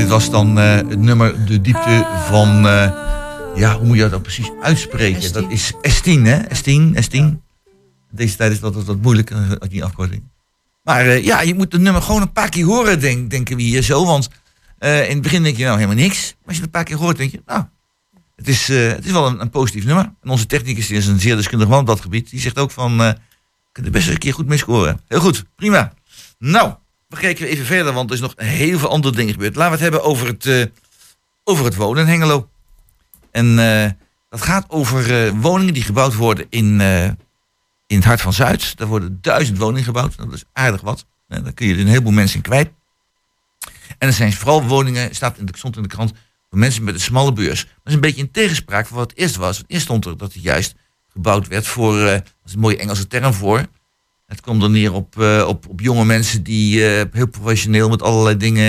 [0.00, 2.66] dit was dan eh, het nummer De Diepte van...
[2.68, 2.92] eh,
[3.54, 5.22] ja, hoe moet je dat dan precies uitspreken?
[5.22, 5.32] S10.
[5.32, 6.38] Dat is S10, hè?
[6.38, 7.38] S10, S10.
[8.10, 10.22] Deze tijd is dat wat, wat moeilijk, eh, die afkorting.
[10.82, 13.82] Maar ja, je moet het nummer gewoon een paar keer horen, denk, denken we hier
[13.82, 14.06] zo.
[14.06, 14.28] Want
[14.78, 16.34] in het begin denk je nou helemaal niks.
[16.38, 17.64] Maar als je het een paar keer hoort, denk je, nou,
[18.36, 20.04] het is, het is wel een, een positief nummer.
[20.22, 22.30] En onze technicus is een zeer deskundig man op dat gebied.
[22.30, 23.16] Die zegt ook van, je
[23.72, 25.00] kunt er best een keer goed mee scoren.
[25.08, 25.92] Heel goed, prima.
[26.38, 26.74] Nou,
[27.10, 29.56] we kijken even verder, want er is nog heel veel andere dingen gebeurd.
[29.56, 30.64] Laten we het hebben over het, eh,
[31.44, 32.48] over het wonen in Hengelo.
[33.30, 33.90] En eh,
[34.28, 36.80] dat gaat over eh, woningen die gebouwd worden in,
[37.86, 38.76] in het hart van Zuid.
[38.76, 40.16] Daar worden duizend woningen gebouwd.
[40.16, 41.06] Dat is aardig wat.
[41.28, 42.70] Eh, daar kun je een heleboel mensen in kwijt.
[43.98, 46.12] En er zijn vooral woningen, staat in de, stond in de krant,
[46.48, 47.64] voor mensen met een smalle beurs.
[47.64, 49.56] Dat is een beetje in tegenspraak van wat het eerst was.
[49.56, 50.74] Want eerst stond er dat het juist
[51.12, 53.66] gebouwd werd voor, dat is een mooie Engelse term voor.
[54.30, 58.02] Het komt er neer op, eh, op, op jonge mensen die eh, heel professioneel met
[58.02, 58.64] allerlei dingen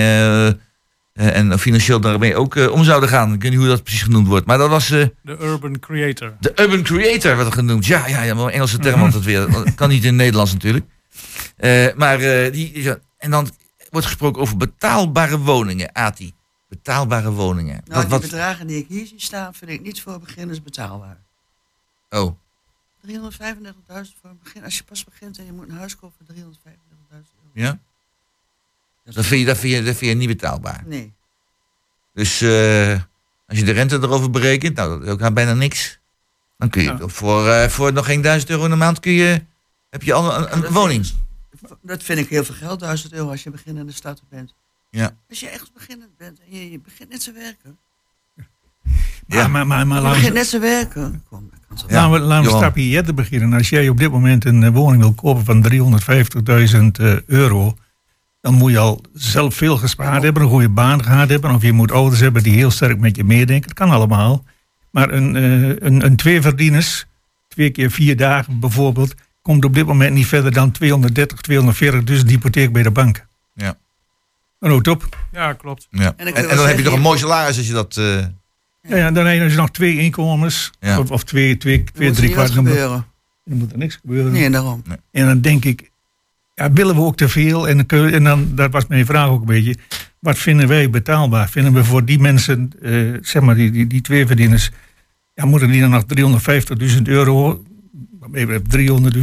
[1.13, 3.33] eh, en financieel daarmee ook eh, om zouden gaan.
[3.33, 4.45] Ik weet niet hoe dat precies genoemd wordt.
[4.45, 6.33] Maar dat was eh, De urban creator.
[6.39, 7.85] de urban creator, werd er genoemd.
[7.85, 9.51] Ja, ja, ja, wel een Engelse term altijd weer.
[9.51, 10.85] Dat kan niet in het Nederlands natuurlijk.
[11.57, 13.49] Eh, maar eh, die, en dan
[13.89, 16.33] wordt gesproken over betaalbare woningen, Ati.
[16.69, 17.81] Betaalbare woningen.
[17.85, 20.63] Nou, wat, die wat, bedragen die ik hier zie staan, vind ik niet voor beginners
[20.63, 21.17] betaalbaar.
[22.09, 22.35] oh,
[23.07, 23.11] 335.000
[24.21, 24.63] voor een begin.
[24.63, 26.41] Als je pas begint en je moet een huis kopen voor 335.000
[27.11, 27.23] euro.
[27.53, 27.79] ja?
[29.03, 30.83] Dat vind, je, dat, vind je, dat vind je niet betaalbaar.
[30.85, 31.13] Nee.
[32.13, 32.99] Dus eh,
[33.47, 35.99] als je de rente erover berekent, nou, dat is ook bijna niks.
[36.57, 37.07] Dan kun je Ja.
[37.07, 39.43] voor, eh, voor nog geen duizend euro in de maand kun je,
[39.89, 41.11] heb je al een, dat woning.
[41.81, 44.53] Dat vind ik heel veel geld, 1000 euro, als je beginnende starter bent.
[44.89, 45.17] Ja.
[45.29, 47.77] Als je echt beginnend bent en je, je begint net te werken.
[49.27, 49.47] Ja.
[49.47, 51.23] Maar, maar, maar, maar net te werken.
[51.29, 51.85] Kom, zo.
[51.87, 51.95] Ja.
[51.95, 53.53] laten we, laten we een stapje eerder beginnen.
[53.53, 57.77] Als jij op dit moment een eh, woning wil kopen van 350.000 eh, euro,
[58.41, 61.71] dan moet je al zelf veel gespaard hebben, een goede baan gehad hebben, of je
[61.71, 63.67] moet ouders hebben die heel sterk met je meedenken.
[63.67, 64.45] Dat kan allemaal.
[64.91, 67.05] Maar een, eh, een, een tweeverdieners,
[67.47, 72.23] twee keer vier dagen bijvoorbeeld, komt op dit moment niet verder dan 230, 240 dus
[72.23, 73.25] de hypotheek bij de bank.
[73.53, 73.77] Ja.
[74.59, 75.17] Het op.
[75.31, 75.87] Ja, klopt.
[75.89, 76.13] Ja.
[76.17, 77.97] En, dan heb je toch een mooi salaris als je dat...
[77.97, 78.25] eh,
[78.81, 80.99] Ja, ja, dan heb je nog twee inkomens, Ja.
[80.99, 82.53] of, of twee, twee, twee moet drie kwart.
[82.53, 82.63] Dan
[83.45, 84.31] dan moet er niks gebeuren.
[84.31, 84.83] Nee, daarom.
[85.11, 85.91] En dan denk ik,
[86.55, 87.67] ja, willen we ook te veel?
[87.67, 89.75] En en dan, dat was mijn vraag ook een beetje.
[90.19, 91.49] Wat vinden wij betaalbaar?
[91.49, 94.71] Vinden we voor die mensen, eh, zeg maar, die, die, die twee verdieners,
[95.35, 96.03] ja, moeten die dan nog
[96.95, 97.63] 350.000 euro,
[98.31, 99.21] even 300.000,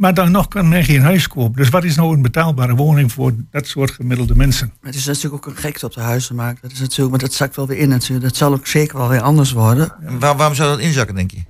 [0.00, 1.56] maar dan nog kan men geen huis kopen.
[1.56, 4.72] Dus wat is nou een betaalbare woning voor dat soort gemiddelde mensen?
[4.80, 6.62] Het is natuurlijk ook een gekte op de huizenmarkt.
[6.62, 8.24] Dat is natuurlijk, maar dat zakt wel weer in natuurlijk.
[8.28, 9.92] Dat zal ook zeker wel weer anders worden.
[10.18, 11.42] waar- waarom zou dat inzakken, denk je?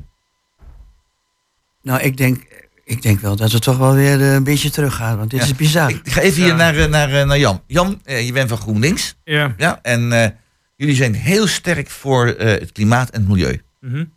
[1.82, 2.46] Nou, ik denk,
[2.84, 5.16] ik denk wel dat het toch wel weer eh, een beetje teruggaat.
[5.16, 5.46] Want dit Ja.
[5.46, 5.90] is bizar.
[5.90, 6.56] Ik ga even hier Ja.
[6.56, 7.62] naar, eh, naar, eh, naar Jan.
[7.66, 9.16] Jan, je bent van GroenLinks.
[9.24, 9.54] Ja.
[9.56, 10.28] Ja, en eh,
[10.76, 13.62] jullie zijn heel sterk voor eh, het klimaat en het milieu.
[13.80, 14.12] Mm,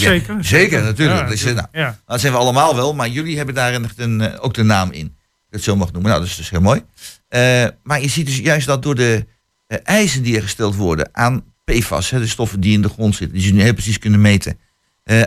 [0.00, 0.06] je.
[0.06, 0.44] Zeker.
[0.44, 1.34] Zeker, natuurlijk.
[1.34, 1.98] Ja, nou, ja.
[2.06, 5.16] dat zijn we allemaal wel, maar jullie hebben daar een, eh, ook de naam in.
[5.52, 6.10] Dat zo mag noemen.
[6.10, 6.82] Nou, dat is dus heel mooi.
[7.28, 9.26] Eh, maar je ziet dus juist dat door de
[9.66, 13.14] eh, eisen die er gesteld worden aan PFAS, hè, de stoffen die in de grond
[13.14, 14.58] zitten, die ze nu heel precies kunnen meten,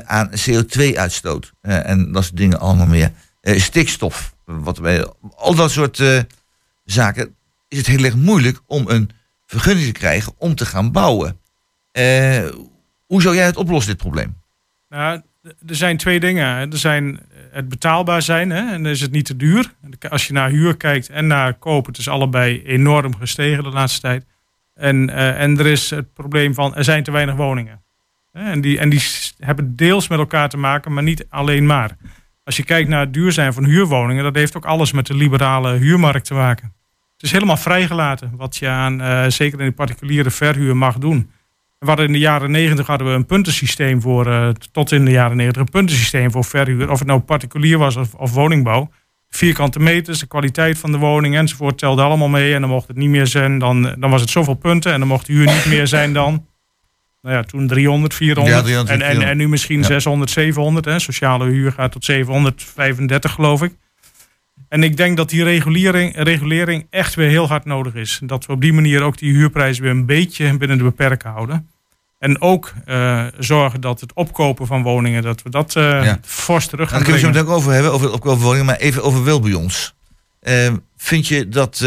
[0.06, 6.04] aan CO2-uitstoot eh, en dat soort dingen allemaal meer, stikstof, wat wij, al dat soort
[6.84, 7.36] zaken,
[7.68, 9.10] is het heel erg moeilijk om een
[9.46, 11.40] vergunning te krijgen om te gaan bouwen.
[13.06, 14.36] Hoe zou jij het oplossen, dit probleem?
[14.90, 16.72] Nou, er zijn twee dingen.
[16.72, 19.74] Er zijn eh, het betaalbaar zijn hè, en dan is het niet te duur.
[20.10, 24.02] Als je naar huur kijkt en naar kopen, het is allebei enorm gestegen de laatste
[24.02, 24.26] tijd.
[24.74, 27.84] En, eh, en er is het probleem van er zijn te weinig woningen.
[28.32, 29.02] En die, en die
[29.40, 31.98] hebben deels met elkaar te maken, maar niet alleen maar.
[32.44, 35.16] Als je kijkt naar het duur zijn van huurwoningen, dat heeft ook alles met de
[35.16, 36.74] liberale huurmarkt te maken.
[37.14, 41.32] Het is helemaal vrijgelaten wat je aan, eh, zeker in de particuliere verhuur, mag doen.
[41.86, 45.12] We hadden in de jaren negentig hadden we een puntensysteem voor, eh, tot in de
[45.12, 46.90] jaren negentig, een puntensysteem voor verhuur.
[46.90, 48.90] Of het nou particulier was of, of woningbouw.
[49.30, 52.54] Vierkante meters, de kwaliteit van de woning enzovoort telde allemaal mee.
[52.54, 54.94] En dan mocht het niet meer zijn, dan, dan was het zoveel punten.
[54.94, 56.46] En dan mocht de huur niet meer zijn dan,
[57.22, 58.56] nou ja, toen 300, 400.
[58.56, 59.32] Ja, 300, en, en, 400.
[59.32, 59.86] en nu misschien Ja.
[59.86, 60.86] 600, 700.
[60.86, 61.00] Hè.
[61.00, 63.74] Sociale huur gaat tot 735 geloof ik.
[64.70, 68.20] En ik denk dat die regulering, regulering echt weer heel hard nodig is.
[68.24, 71.70] Dat we op die manier ook die huurprijzen weer een beetje binnen de beperken houden.
[72.26, 76.20] En ook eh, zorgen dat het opkopen van woningen, dat we dat Ja.
[76.22, 77.46] fors terug Daar gaan kunnen we het zo brengen.
[77.46, 79.94] meteen ook over hebben, over, ook over woningen, maar even over Wilbejons.
[80.40, 81.78] Eh, vind je dat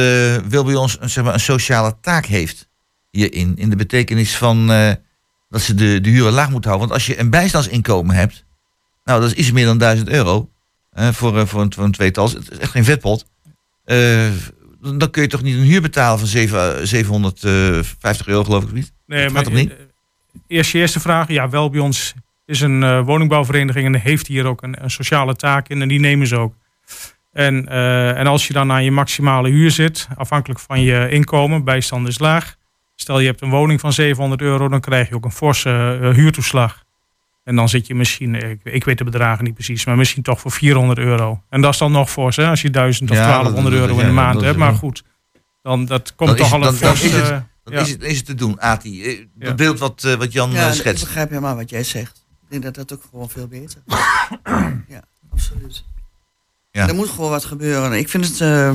[0.48, 2.68] Wilbejons een, zeg maar, een sociale taak heeft
[3.11, 3.57] hierin?
[3.57, 4.66] In de betekenis van
[5.48, 6.88] dat ze de, de huren laag moeten houden?
[6.88, 8.44] Want als je een bijstandsinkomen hebt,
[9.05, 10.51] nou dat is iets meer dan 1000 euro
[10.92, 12.29] voor, voor, een, voor een tweetal.
[12.29, 13.24] Het is echt geen vetpot.
[14.81, 18.92] Dan kun je toch niet een huur betalen van zeven- 750 euro, geloof ik niet?
[19.07, 19.72] Nee, Dat maar gaat toch niet?
[20.47, 21.29] Eerst je eerste vraag.
[21.29, 22.14] Ja, wel bij ons
[22.47, 26.01] is een eh, woningbouwvereniging en heeft hier ook een, een sociale taak in en die
[26.01, 26.55] nemen ze ook.
[27.33, 31.64] En, eh, en als je dan aan je maximale huur zit, afhankelijk van je inkomen,
[31.64, 32.57] bijstand is laag.
[32.95, 36.11] Stel je hebt een woning van 700 euro, dan krijg je ook een forse eh,
[36.11, 36.85] huurtoeslag.
[37.45, 40.41] En dan zit je misschien, ik, ik weet de bedragen niet precies, maar misschien toch
[40.41, 41.43] voor 400 euro.
[41.49, 43.88] En dat is dan nog fors, hè, als je 1000 of Ja, 1200 dat- dat-
[43.88, 44.57] euro in de ja, maand hebt.
[44.59, 45.03] Maar goed,
[45.62, 48.09] dan dat komt toch is al een dan- dan is het- eh, ja.
[48.09, 49.02] is, het, is het te doen, Ati.
[49.04, 49.54] Eh, Het Ja.
[49.54, 51.04] beeld wat, eh, wat Jan Ja, eh, ik schetst.
[51.04, 52.24] begrijp helemaal wat jij zegt.
[52.42, 53.94] Ik denk dat dat ook gewoon veel beter is.
[54.94, 55.02] ja,
[55.33, 55.85] absoluut.
[56.70, 56.88] Ja.
[56.88, 57.92] Er moet gewoon wat gebeuren.
[57.92, 58.40] Ik vind het...
[58.40, 58.72] eh,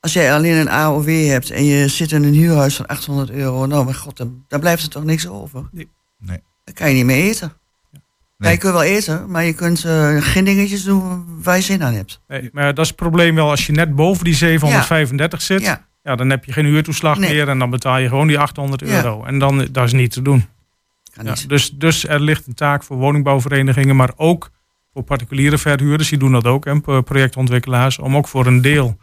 [0.00, 3.66] als jij alleen een AOW hebt en je zit in een huurhuis van 800 euro...
[3.66, 5.68] Nou, mijn god, dan, dan blijft er toch niks over?
[5.72, 5.88] Nee.
[6.18, 6.42] Nee.
[6.64, 7.52] Dan kan je niet meer eten.
[8.38, 11.82] Ja, je kunt wel eten, maar je kunt eh, geen dingetjes doen waar je zin
[11.82, 12.20] aan hebt.
[12.28, 15.60] Nee, maar dat is het probleem wel als je net boven die 735 zit.
[15.60, 15.86] Ja.
[16.02, 17.32] Ja, dan heb je geen huurtoeslag Nee.
[17.32, 18.86] meer en dan betaal je gewoon die 800 Ja.
[18.96, 19.24] euro.
[19.24, 20.44] En dan, dat is niet te doen.
[21.14, 24.50] kan Ja, dus, dus er ligt een taak voor woningbouwverenigingen, maar ook
[24.92, 26.08] voor particuliere verhuurders.
[26.08, 28.96] Die doen dat ook, en projectontwikkelaars, om ook voor een deel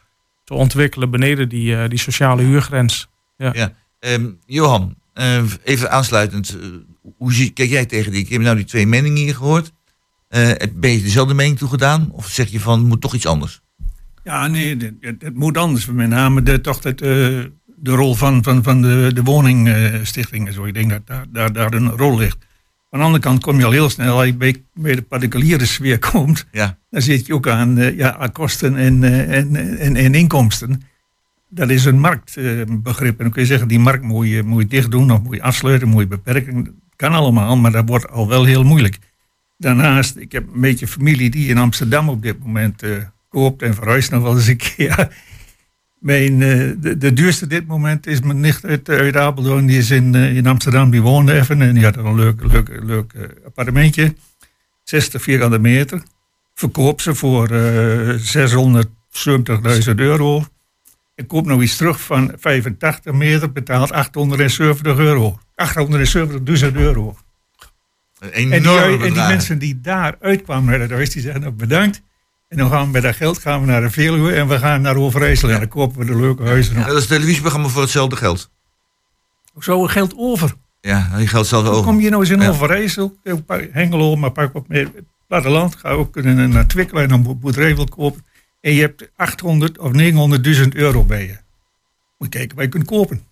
[0.44, 3.08] te ontwikkelen beneden die, eh, die sociale huurgrens.
[4.00, 6.58] Ehm, Johan, eh, even aansluitend.
[6.60, 6.68] eh,
[7.18, 8.22] hoe zie, kijk jij tegen die?
[8.22, 9.72] Ik heb nou die twee meningen hier gehoord.
[10.28, 12.10] Eh, ben je dezelfde mening toegedaan?
[12.12, 13.62] Of zeg je van, het moet toch iets anders?
[14.30, 15.86] Ja, nee, het, moet anders.
[15.86, 17.10] Met name de, toch het, eh,
[17.66, 20.66] de rol van, van, van de, de woningstichting en zo.
[20.66, 22.38] Ik denk dat daar, daar, daar een rol ligt.
[22.90, 25.66] Aan de andere kant kom je al heel snel, als je bij, bij de particuliere
[25.66, 29.56] sfeer komt, Ja, dan zit je ook aan, eh, ja, aan kosten en, eh, en,
[29.80, 30.82] en, en inkomsten.
[31.50, 33.18] Dat is een marktbegrip.
[33.18, 35.36] en dan kun je zeggen, die markt moet je, moet je dicht doen, of moet
[35.36, 36.82] je afsluiten, moet je beperken.
[36.96, 38.98] Kan allemaal, maar dat wordt al wel heel moeilijk.
[39.58, 42.84] Daarnaast, ik heb een beetje familie die in Amsterdam op dit moment
[43.30, 45.16] koopt en verhuist nog wel eens een keer.
[46.00, 49.66] Mijn, eh, de, de duurste dit moment is mijn nicht uit, uit Apeldoorn.
[49.66, 51.62] Die is in, eh, in Amsterdam, die woonde even.
[51.62, 54.16] En die had een leuk, leuk, leuk eh, appartementje.
[54.84, 56.02] 60 vierkante meter.
[56.54, 58.16] Verkoop ze voor eh
[59.90, 60.46] 670.000 euro.
[61.16, 65.40] Ik koop nog iets terug van 85 meter, betaalt 870 euro.
[65.56, 67.18] 870.000 euro.
[68.20, 71.54] een En die, en die mensen die daar uitkwamen naar het huis, die zeggen nou,
[71.54, 72.02] bedankt.
[72.50, 74.82] En dan gaan we met dat geld gaan we naar de Veluwe en we gaan
[74.82, 75.50] naar Overijssel.
[75.50, 76.76] En dan kopen we de leuke huizen.
[76.76, 78.50] Ja, dat is een televisieprogramma voor hetzelfde geld.
[79.60, 80.54] Zo geld over.
[80.82, 81.86] Ja, die geldt zelf Dan over.
[81.86, 82.50] kom je nou eens in Ja.
[82.50, 83.34] Overijssel, eh,
[83.72, 85.76] Hengelo, maar pak op meer het platteland.
[85.76, 88.26] Ga ook kunnen naar Twikkelen en een boerderij wil kopen.
[88.62, 91.38] En je hebt 800 of 900.000 euro bij je.
[92.18, 93.24] Moet je kijken waar je kunt kopen.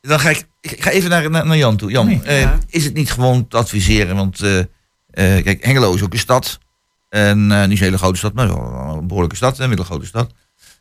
[0.00, 1.90] Dan ga ik, ik ga even naar, naar, naar Jan toe.
[1.90, 2.58] Jan, Nee, eh, ja.
[2.68, 4.16] is het niet gewoon te adviseren?
[4.16, 6.58] Want eh, eh, kijk, Hengelo is ook een stad.
[7.08, 10.32] En eh, niet een hele grote stad, maar wel een behoorlijke stad, een middelgrote stad.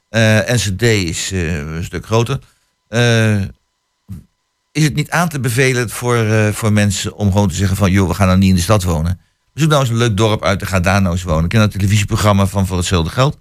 [0.09, 2.39] Eh NCD is eh, een stuk groter.
[4.71, 7.91] Is het niet aan te bevelen voor, voor mensen om gewoon te zeggen van...
[7.91, 9.19] joh, we gaan nou niet in de stad wonen.
[9.53, 11.43] Zoek nou eens een leuk dorp uit en ga daar nou eens wonen.
[11.43, 13.39] Ik ken dat televisieprogramma van Voor hetzelfde geld.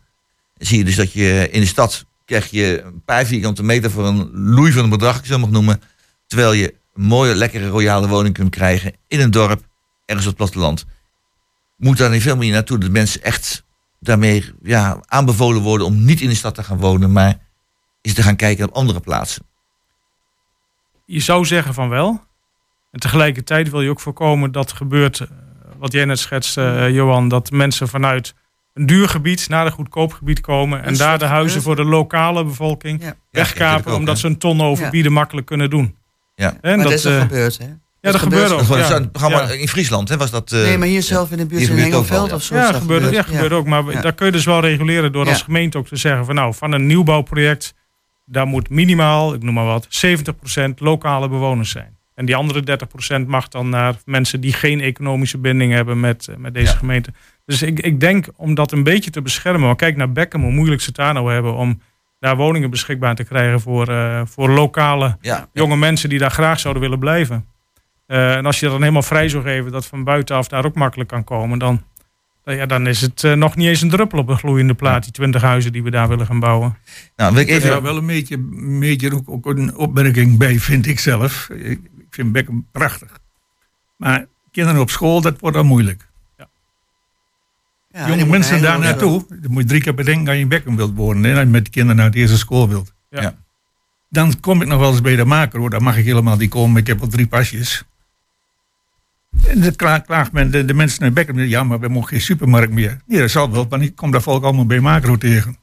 [0.57, 3.91] Dan zie je dus dat je in de stad krijg je een paar vierkante meter
[3.91, 5.81] voor een loei van een bedrag, ik het maar noemen.
[6.27, 9.63] Terwijl je een mooie, lekkere, royale woning kunt krijgen in een dorp,
[10.05, 10.85] ergens op het platteland.
[11.77, 13.65] Moet daar niet veel meer naartoe dat mensen echt
[14.01, 17.39] daarmee ja, aanbevolen worden om niet in de stad te gaan wonen, maar
[18.01, 19.47] is te gaan kijken op andere plaatsen.
[21.07, 22.23] Je zou zeggen van wel.
[22.91, 25.29] En tegelijkertijd wil je ook voorkomen dat gebeurt, eh,
[25.79, 28.35] wat jij net schetste, eh, Johan, dat mensen vanuit
[28.75, 32.45] een duur gebied naar een goedkoop gebied komen en daar de huizen voor de lokale
[32.45, 33.07] bevolking Ja.
[33.07, 35.97] Ja, wegkapen, ook, omdat ze een ton overbieden makkelijk kunnen doen.
[36.35, 36.57] Ja.
[36.61, 37.67] En maar dat, dat is al eh, gebeurd, hè?
[38.05, 38.79] Ja, dat gebeurt gebeurt Dat ook.
[38.83, 38.97] was Ja.
[38.97, 39.59] een programma Ja.
[39.61, 40.53] in Friesland, hè, was dat?
[40.53, 42.35] eh, nee, maar hier zelf in de buurt in Hengelveld ja.
[42.35, 42.55] of zo.
[42.55, 43.67] Ja, dat gebeurt, ja, gebeurt ook.
[43.67, 44.01] Maar Ja.
[44.01, 46.73] daar kun je dus wel reguleren door als gemeente ook te zeggen van nou, van
[46.73, 47.75] een nieuwbouwproject,
[48.25, 51.97] daar moet minimaal, ik noem maar wat, 70% lokale bewoners zijn.
[52.15, 56.37] En die andere 30% mag dan naar mensen die geen economische binding hebben met, eh,
[56.37, 56.79] met deze Ja.
[56.79, 57.13] gemeente.
[57.47, 59.61] Dus ik, ik denk om dat een beetje te beschermen.
[59.67, 61.81] Maar kijk naar Beckham, hoe moeilijk ze het daar nou hebben om
[62.19, 66.61] daar woningen beschikbaar te krijgen voor, eh, voor lokale Ja, jonge mensen die daar graag
[66.61, 67.47] zouden willen blijven.
[68.07, 70.75] Eh, en als je dat dan helemaal vrij zou geven, dat van buitenaf daar ook
[70.75, 71.83] makkelijk kan komen, dan,
[72.45, 75.03] dan, ja, dan is het eh, nog niet eens een druppel op een gloeiende plaat,
[75.03, 76.77] die 20 huizen die we daar willen gaan bouwen.
[77.17, 77.71] nou wil ik even...
[77.71, 81.49] daar wel een beetje, een beetje ook, ook een opmerking bij, vind ik zelf.
[81.49, 83.19] Ik, vind Beckham prachtig.
[83.97, 86.09] Maar kinderen op school, dat wordt dan moeilijk.
[86.37, 90.49] Ja, die Jonge mensen daar naartoe, dan moet je drie keer bedenken als je in
[90.49, 91.25] Beckham wilt wonen.
[91.25, 92.95] En als je met de kinderen naar de eerste school wilt.
[93.11, 93.21] Ja.
[93.21, 93.35] Ja.
[94.09, 95.71] Dan kom ik nog wel eens bij de maker hoor.
[95.71, 96.81] Dan mag ik helemaal niet komen.
[96.81, 97.85] Ik heb al drie pasjes.
[99.49, 101.39] En dan klaagt, klaagt men, de, de mensen naar Beckham.
[101.41, 102.97] Ja, maar we mogen geen supermarkt meer.
[103.07, 105.57] Nee, dat zal wel, want ik kom daar volk allemaal bij macro tegen.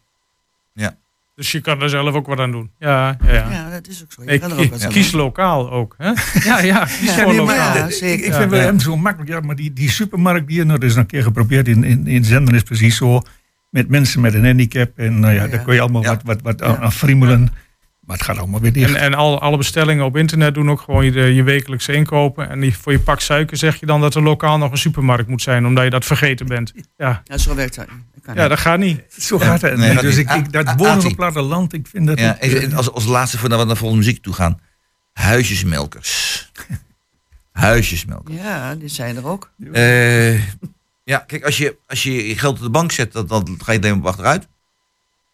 [0.74, 0.96] Ja.
[1.36, 2.72] Dus je kan er zelf ook wat aan doen.
[2.80, 3.52] Ja, ja, ja.
[3.52, 4.32] Ja, dat is ook zo.
[4.32, 5.22] Je kan er ook wat kies, aan kies doen.
[5.22, 5.96] lokaal ook.
[5.98, 6.12] Hè?
[6.44, 7.56] Ja, ja, kies Ja, nee, maar lokaal.
[7.78, 8.26] ja, ik- zeker.
[8.28, 9.32] Ik vind hem zo makkelijk.
[9.32, 12.24] Ja, maar die, die supermarkt die je nou eens een keer geprobeerd in, in, in
[12.26, 13.22] Zenden is precies zo.
[13.70, 14.98] Met mensen met een handicap.
[14.98, 15.48] En nou ja, Ja.
[15.50, 16.10] daar kun je allemaal Ja.
[16.10, 17.50] wat, wat, wat aan, aan friemelen.
[18.02, 18.90] Maar het gaat allemaal weer dicht.
[18.90, 22.50] En, en al, alle bestellingen op internet doen ook gewoon je, de- je wekelijkse inkopen.
[22.50, 25.28] En die, voor je pak suiker zeg je dan dat er lokaal nog een supermarkt
[25.30, 26.74] moet zijn, omdat je dat vergeten bent.
[26.98, 27.86] Ja, Ja, zo werkt dat
[28.22, 29.02] kan ja dat gaat niet.
[29.20, 29.78] zo gaat het.
[29.78, 31.08] nee, dus ik, ik, dat wonen Ati.
[31.08, 32.20] op platteland, ik vind dat...
[32.20, 34.60] Ja, even eh, als, als laatste voordat we naar volgende muziek toe gaan.
[35.14, 36.52] Huisjesmelkers.
[37.52, 38.38] Huisjesmelkers.
[38.38, 39.52] Ja, die zijn er ook.
[39.74, 40.34] Eh,
[41.04, 43.72] ja, kijk, als je, als je je geld op de bank zet, dan, dan ga
[43.72, 44.48] je het helemaal achteruit.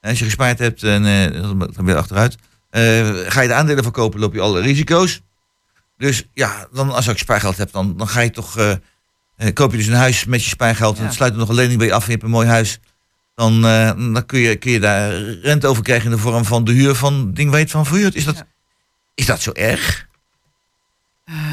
[0.01, 2.38] En als je gespaard hebt, en, eh, dan dan weer achteruit.
[2.78, 5.22] Eh, ga je de aandelen verkopen, loop je alle risico's.
[5.98, 8.58] Dus ja, dan, als je ook spaargeld hebt, dan, dan ga je toch...
[8.58, 11.56] eh, eh, koop je dus een huis met je spaargeld en sluit er nog een
[11.56, 12.80] lening bij je af en je hebt een mooi huis.
[13.36, 13.62] Dan,
[14.13, 16.96] dan kun, je, kun je daar rente over krijgen in de vorm van de huur
[16.96, 18.16] van ding het van verhuurt.
[18.16, 18.48] Is dat, Ja.
[19.16, 20.08] is dat zo erg?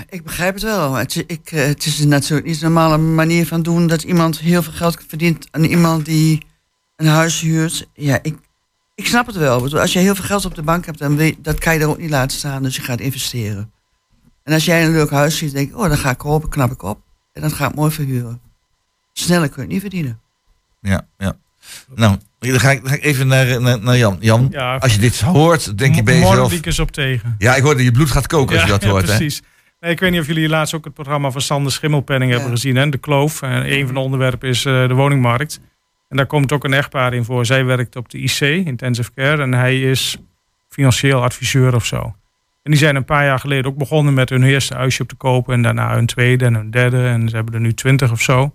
[0.08, 0.94] Ik begrijp het wel.
[0.94, 4.62] Het, is- ik, het is natuurlijk niet een normale manier van doen dat iemand heel
[4.62, 6.46] veel geld verdient aan iemand die
[6.96, 7.86] een huis huurt.
[7.94, 8.36] Ja, ik,
[8.94, 9.78] ik snap het wel.
[9.78, 11.88] Als je heel veel geld op de bank hebt, dan weet, dat kan je er
[11.88, 12.62] ook niet laten staan.
[12.62, 13.72] Dus je gaat investeren.
[14.42, 16.70] En als jij een leuk huis ziet, denk ik, oh, dan ga ik kopen, knap
[16.70, 17.00] ik op.
[17.32, 18.40] En dan ga ik mooi verhuren.
[19.12, 20.20] Sneller kun je het niet verdienen.
[20.80, 21.36] Ja, ja.
[21.94, 24.16] Nou, dan ga ik, dan ga ik even naar, naar, naar Jan.
[24.20, 26.38] Jan, Ja, als je dit hoort, denk je bij jezelf...
[26.38, 27.34] Mordicus op tegen.
[27.38, 29.08] Ja, ik hoor dat je bloed gaat koken als je dat ja, hoort.
[29.08, 29.16] Hè?
[29.16, 29.42] precies.
[29.80, 32.36] Nee, ik weet niet of jullie laatst ook het programma van Sander Schimmelpenning Ja.
[32.36, 32.76] hebben gezien.
[32.76, 32.88] Hè?
[32.88, 33.42] De Kloof.
[33.42, 35.60] En een van de onderwerpen is eh, de woningmarkt.
[36.08, 37.46] En daar komt ook een echtpaar in voor.
[37.46, 39.42] Zij werkt op de IC, Intensive Care.
[39.42, 40.18] En hij is
[40.68, 42.14] financieel adviseur of zo.
[42.62, 45.14] En die zijn een paar jaar geleden ook begonnen met hun eerste huisje op te
[45.14, 45.54] kopen.
[45.54, 47.06] En daarna hun tweede en hun derde.
[47.06, 48.54] En ze hebben er nu twintig of zo.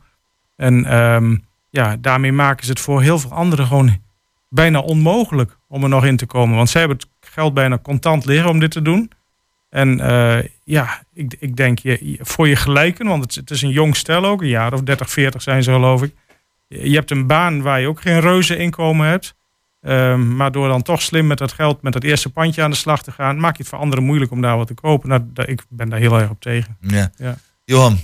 [0.56, 1.38] En ehm,
[1.70, 3.98] ja, daarmee maken ze het voor heel veel anderen gewoon
[4.50, 6.56] bijna onmogelijk om er nog in te komen.
[6.56, 9.12] Want zij hebben het geld bijna contant liggen om dit te doen.
[9.70, 13.70] En eh, ja, ik, ik denk je, voor je gelijken, want het, het is een
[13.70, 16.14] jong stel ook, een jaar of 30, 40 zijn ze geloof ik.
[16.70, 19.36] Je hebt een baan waar je ook geen reuze inkomen hebt.
[19.82, 22.76] Ehm, maar door dan toch slim met dat geld, met dat eerste pandje aan de
[22.78, 25.10] slag te gaan, maak je het voor anderen moeilijk om daar wat te kopen.
[25.10, 26.78] Nou, ik ben daar heel erg op tegen.
[26.82, 27.12] Ja.
[27.18, 27.38] Ja.
[27.66, 27.98] Johan,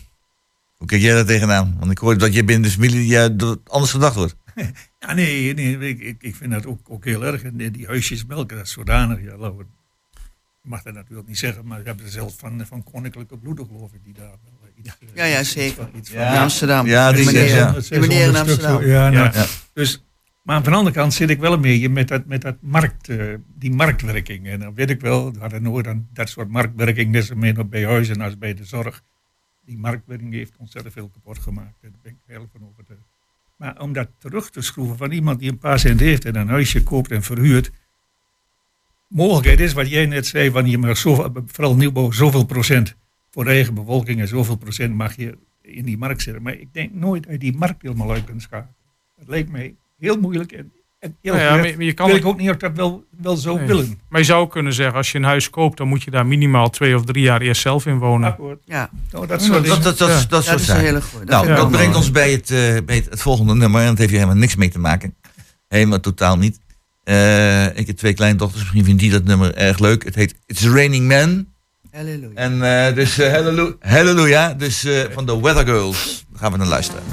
[0.77, 1.75] hoe kijk jij daar tegenaan?
[1.79, 3.29] Want ik hoorde dat je binnen de familie ja,
[3.65, 4.35] anders gedacht wordt.
[4.99, 7.43] Ja, nee, nee ik, ik, ik vind dat ook, ook heel erg.
[7.43, 9.21] En die- die huisjes melken, dat is zodanig.
[9.21, 9.65] Ja, ik
[10.61, 13.93] mag dat natuurlijk niet zeggen, maar we hebben er zelfs van, van koninklijke bloeden, geloof
[13.93, 14.54] ik, die daar wel
[15.13, 15.75] Ja, ja, zeker.
[15.75, 16.33] van- iets van- Ja.
[16.33, 16.87] In Amsterdam.
[16.87, 17.71] Ja, die meneer, ja.
[17.71, 18.85] die meneer in 600 stuk Amsterdam.
[18.85, 19.31] Ja, nou, Ja.
[19.33, 19.45] Ja.
[19.73, 20.03] Dus,
[20.41, 23.09] maar aan de andere kant zit ik wel een beetje met, dat, met dat markt,
[23.09, 24.47] eh, die marktwerking.
[24.47, 27.67] En dan weet ik wel, we hadden nooit aan dat soort marktwerking, net zo meer
[27.69, 29.01] bij huizen als bij de zorg.
[29.65, 31.73] Die marktwerking heeft ontzettend veel kapot gemaakt.
[31.81, 33.03] Daar ben ik heel van overtuigd.
[33.57, 36.47] Maar om dat terug te schroeven van iemand die een paar cent heeft en een
[36.49, 37.71] huisje koopt en verhuurt.
[39.07, 42.95] Mogelijkheid is wat jij net zei, van je mag zoveel, vooral nieuwbouw zoveel procent
[43.35, 46.43] voor de eigen bevolking en zoveel procent mag je in die markt zetten.
[46.43, 48.75] Maar ik denk nooit dat je die markt helemaal uit kunt schakelen.
[49.17, 50.51] Dat lijkt mij heel moeilijk.
[50.51, 53.03] En, en heel Nou ja, maar je kan wil ik ook niet of dat wel,
[53.21, 53.67] wel zo Nee.
[53.67, 53.99] willen.
[54.09, 56.69] Maar je zou kunnen zeggen, als je een huis koopt, dan moet je daar minimaal
[56.69, 58.29] twee of drie jaar eerst zelf in wonen.
[58.29, 58.61] Akkoord.
[58.65, 60.15] Ja, Nou, dat Dat, soort dat, dat, dat, Ja.
[60.15, 61.25] dat dat zou is een hele goede.
[61.25, 63.81] Nou, dat brengt ons bij het, eh, bij het, het volgende nummer.
[63.81, 65.15] En dat heeft hier helemaal niks mee te maken.
[65.67, 66.59] Helemaal totaal niet.
[67.03, 68.61] Eh, ik heb twee kleindochters.
[68.61, 70.03] Misschien vindt die dat nummer erg leuk.
[70.03, 71.53] Het heet It's Raining Men.
[71.95, 72.35] Halleluja.
[72.35, 73.33] En eh, dus uh,
[73.79, 74.53] halleluja.
[74.53, 76.25] Dus eh, van de Weather Girls.
[76.35, 77.03] Gaan we naar luisteren.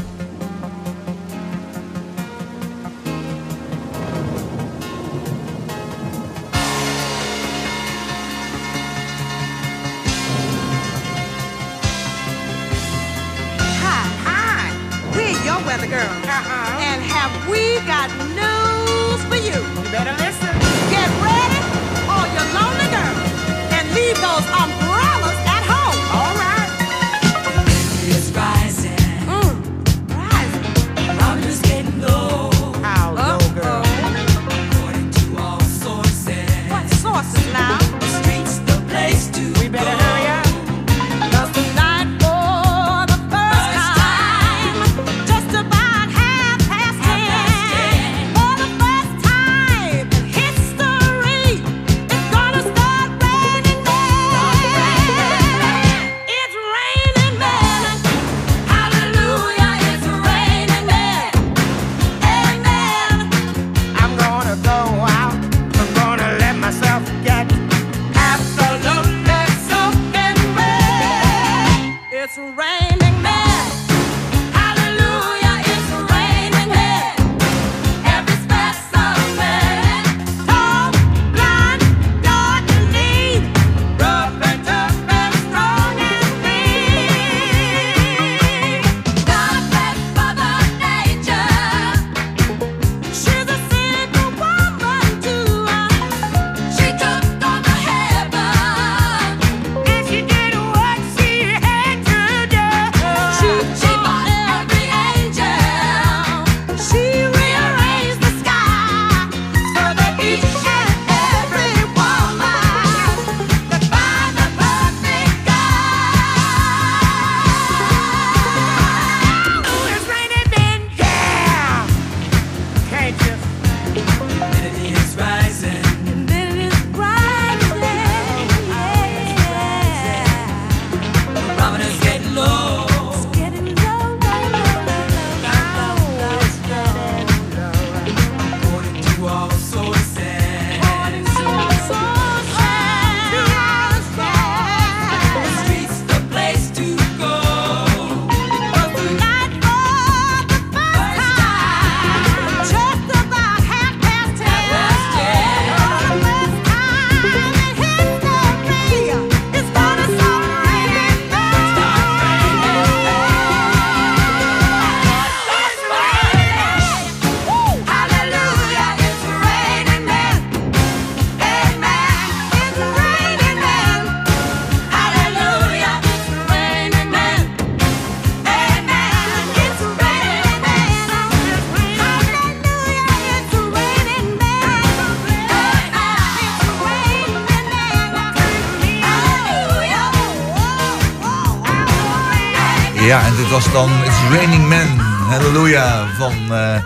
[193.64, 194.98] Was dan It's Raining Men.
[194.98, 196.82] Halleluja van eh,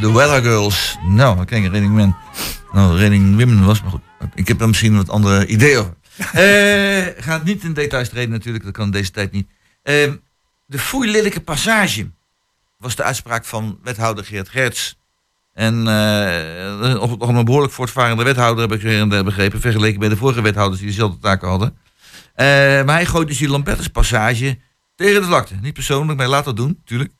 [0.00, 0.98] de Weather Girls.
[1.02, 2.16] Nou, ken Raining Men.
[2.72, 4.00] Nou, Raining Women was maar goed.
[4.34, 5.94] Ik heb er misschien wat andere ideeën over.
[6.32, 9.48] Eh gaat niet in details treden natuurlijk, dat kan deze tijd niet.
[9.82, 10.12] Eh,
[10.66, 12.10] de foeilelijke passage
[12.78, 14.98] was de uitspraak van wethouder Geert Gerts.
[15.52, 20.42] En eh op, op een behoorlijk voortvarende wethouder heb ik begrepen, vergeleken bij de vorige
[20.42, 21.76] wethouders die dezelfde taken hadden.
[22.34, 22.46] Eh,
[22.84, 24.58] maar hij gooit dus die Lambertus passage
[24.96, 25.54] tegen de vlakte.
[25.54, 27.12] Niet persoonlijk, maar laat dat doen, natuurlijk.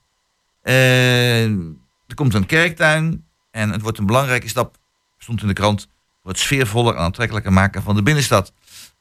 [2.06, 4.76] Er komt een kerktuin en het wordt een belangrijke stap,
[5.18, 5.88] stond in de krant,
[6.22, 8.52] voor het sfeervoller en aantrekkelijker maken van de binnenstad.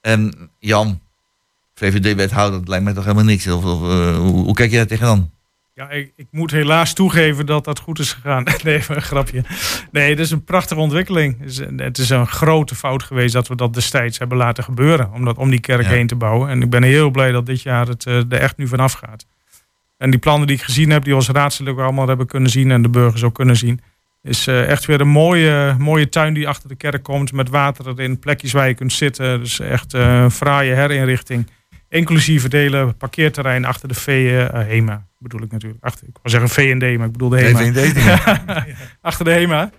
[0.02, 1.00] En Jan,
[1.76, 3.48] VVD-wethouder, dat lijkt mij toch helemaal niks.
[3.48, 5.32] Of, eh, hoe, hoe kijk jij daar tegenaan?
[5.78, 8.44] Ja, ik, ik moet helaas toegeven dat dat goed is gegaan.
[8.64, 9.44] Nee, een grapje.
[9.92, 11.40] Nee, het is een prachtige ontwikkeling.
[11.40, 14.64] Het is, een- het is een grote fout geweest dat we dat destijds hebben laten
[14.64, 15.12] gebeuren.
[15.14, 15.90] Om, dat, om die kerk Ja.
[15.90, 16.50] heen te bouwen.
[16.50, 19.26] En ik ben heel blij dat dit jaar het eh, er echt nu vanaf gaat.
[19.98, 22.50] En die plannen die ik gezien heb, die we als raadslid ook allemaal hebben kunnen
[22.50, 22.72] zien.
[22.72, 23.82] En de burgers ook kunnen zien.
[24.24, 27.32] Is eh, echt weer een mooie, mooie tuin die achter de kerk komt.
[27.32, 29.40] Met water erin, plekjes waar je kunt zitten.
[29.40, 31.48] Dus echt eh, een fraaie herinrichting.
[31.90, 35.06] Inclusief het hele parkeerterrein achter de V eh, HEMA.
[35.20, 35.84] Bedoel ik natuurlijk.
[35.84, 37.60] Achter, ik wil zeggen V&D, maar ik bedoel de HEMA.
[39.02, 39.72] achter de HEMA.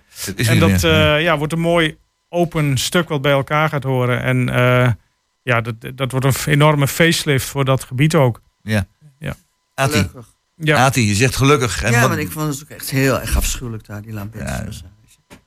[0.47, 1.97] En dat eh, ja, wordt een mooi
[2.29, 4.21] open stuk wat bij elkaar gaat horen.
[4.21, 4.91] En eh,
[5.41, 8.41] ja, dat, dat wordt een enorme facelift voor dat gebied ook.
[9.73, 10.35] Ati, Gelukkig.
[10.55, 11.83] Ja, Ati, je zegt gelukkig.
[11.83, 14.83] En Ja, wat- maar ik vond het ook echt heel erg afschuwelijk daar, die Lambertus
[14.83, 15.37] Ja.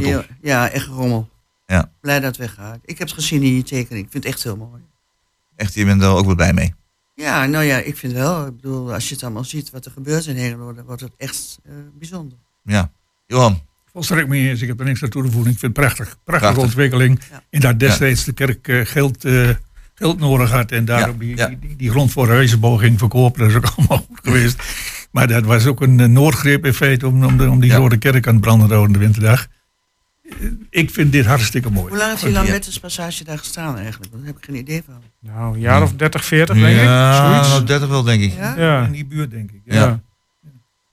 [0.00, 1.28] Heel- Ja, echt rommel.
[1.66, 1.90] Ja.
[2.00, 2.78] Blij dat het weggaat.
[2.84, 4.04] Ik heb het gezien in je tekening.
[4.04, 4.82] Ik vind het echt heel mooi.
[5.58, 6.74] Echt, je bent er ook wel blij mee.
[7.14, 8.46] Ja, nou ja, ik vind wel.
[8.46, 11.12] Ik bedoel, als je het allemaal ziet wat er gebeurt in Hengelo, dan wordt het
[11.16, 12.38] echt eh, bijzonder.
[12.62, 12.90] Ja.
[13.26, 13.60] Johan,
[13.92, 14.60] Volstrekt mee eens.
[14.62, 15.50] Ik heb er niks aan toe te voegen.
[15.52, 16.04] Ik vind het prachtig.
[16.24, 16.62] Prachtige Prachtig.
[16.64, 17.20] ontwikkeling.
[17.30, 17.42] Ja.
[17.50, 19.48] En dat destijds de kerk eh, geld, eh,
[19.94, 20.72] geld nodig had.
[20.72, 21.46] En daarom Ja, die, ja.
[21.48, 23.40] die, die, die grond voor de huizenbouw ging verkopen.
[23.40, 24.62] Dat is ook allemaal goed geweest.
[25.10, 27.76] Maar dat was ook een noodgreep in feite om, om, de- om die Ja.
[27.76, 29.46] grote kerk aan het branden te houden de winterdag.
[30.70, 31.88] Ik vind dit hartstikke mooi.
[31.88, 32.38] Hoe lang heeft die Ja.
[32.40, 34.12] Lambertus passage daar gestaan eigenlijk?
[34.12, 35.02] Daar heb ik geen idee van.
[35.20, 36.82] nou, een jaar of 30, 40 denk ik.
[36.82, 37.48] ja, Zoiets.
[37.48, 38.32] nou, 30 wel, denk ik.
[38.34, 38.56] Ja?
[38.56, 38.84] Ja.
[38.86, 39.60] In die buurt, denk ik.
[39.64, 39.86] Ja.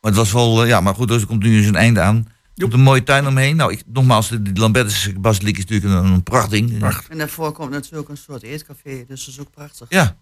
[0.02, 2.16] Maar het was wel, eh, ja, maar goed, dus er komt nu zijn einde aan.
[2.56, 3.56] Er komt een mooie tuin omheen.
[3.56, 6.78] Nou, ik, nogmaals, de, de Lambertus basiliek is natuurlijk een, een prachtding.
[6.78, 7.10] Prachtig.
[7.10, 9.06] En daarvoor komt natuurlijk een soort eetcafé.
[9.08, 9.86] Dus dat is ook prachtig.
[9.90, 10.16] Ja,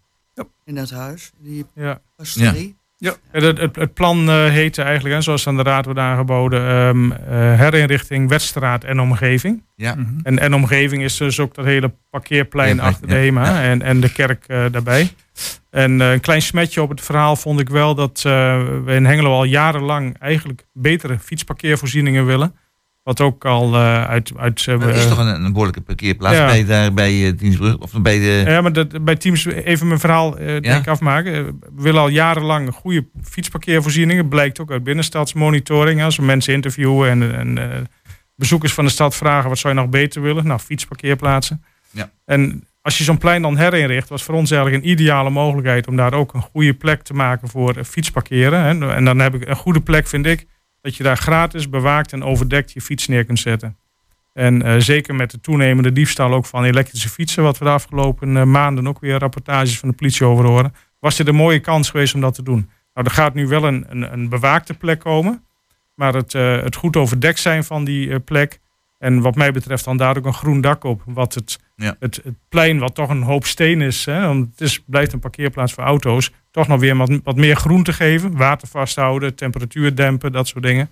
[0.65, 1.31] In dat huis.
[1.39, 2.01] Die Ja.
[2.15, 2.75] pastorie.
[3.03, 6.67] Ja, Het, het, het plan eh, heette eigenlijk, hè, zoals aan de raad wordt aangeboden,
[6.67, 9.63] ehm, eh, herinrichting Weststraat en omgeving.
[9.75, 9.95] ja.
[9.95, 10.19] Mhm.
[10.23, 13.61] En, en omgeving is dus ook dat hele parkeerplein Ja, achter de HEMA ja.
[13.61, 15.09] en, en de kerk eh, daarbij.
[15.69, 19.31] En een klein smetje op het verhaal vond ik wel dat eh, we in Hengelo
[19.31, 22.55] al jarenlang eigenlijk betere fietsparkeervoorzieningen willen.
[23.03, 24.31] Wat ook al eh, uit...
[24.37, 26.45] uit eh, Er is toch een, een behoorlijke parkeerplaats Ja.
[26.45, 27.77] bij, daar, bij Diensbrug?
[27.77, 28.43] Of bij de...
[28.47, 31.33] Ja, maar dat, bij Teams even mijn verhaal eh, denk ik afmaken.
[31.33, 31.43] Eh,
[31.75, 34.27] We willen al jarenlang goede fietsparkeervoorzieningen.
[34.27, 36.03] Blijkt ook uit binnenstadsmonitoring.
[36.03, 37.77] Als we mensen interviewen en, en eh,
[38.35, 39.49] bezoekers van de stad vragen...
[39.49, 40.47] wat zou je nog beter willen?
[40.47, 41.63] Nou, fietsparkeerplaatsen.
[41.91, 42.09] Ja.
[42.25, 44.09] En als je zo'n plein dan herinricht...
[44.09, 45.87] was voor ons eigenlijk een ideale mogelijkheid...
[45.87, 48.59] om daar ook een goede plek te maken voor eh, fietsparkeren.
[48.59, 48.93] Hè.
[48.93, 50.45] En dan heb ik een goede plek, vind ik...
[50.83, 53.77] dat je daar gratis bewaakt en overdekt je fiets neer kunt zetten.
[54.33, 58.37] En eh, zeker met de toenemende diefstal ook van elektrische fietsen, wat we de afgelopen
[58.37, 61.89] eh, maanden ook weer rapportages van de politie over horen, was dit een mooie kans
[61.89, 62.69] geweest om dat te doen.
[62.93, 65.45] Nou, er gaat nu wel een, een, een bewaakte plek komen,
[65.95, 68.59] maar het, eh, het goed overdekt zijn van die plek.
[69.03, 71.01] En wat mij betreft dan daar ook een groen dak op.
[71.05, 71.95] Wat het, Ja.
[71.99, 75.19] het, het plein, wat toch een hoop steen is, hè, want het is, blijft een
[75.19, 78.37] parkeerplaats voor auto's, toch nog weer wat, wat meer groen te geven.
[78.37, 80.89] Water vasthouden, temperatuur dempen, dat soort dingen.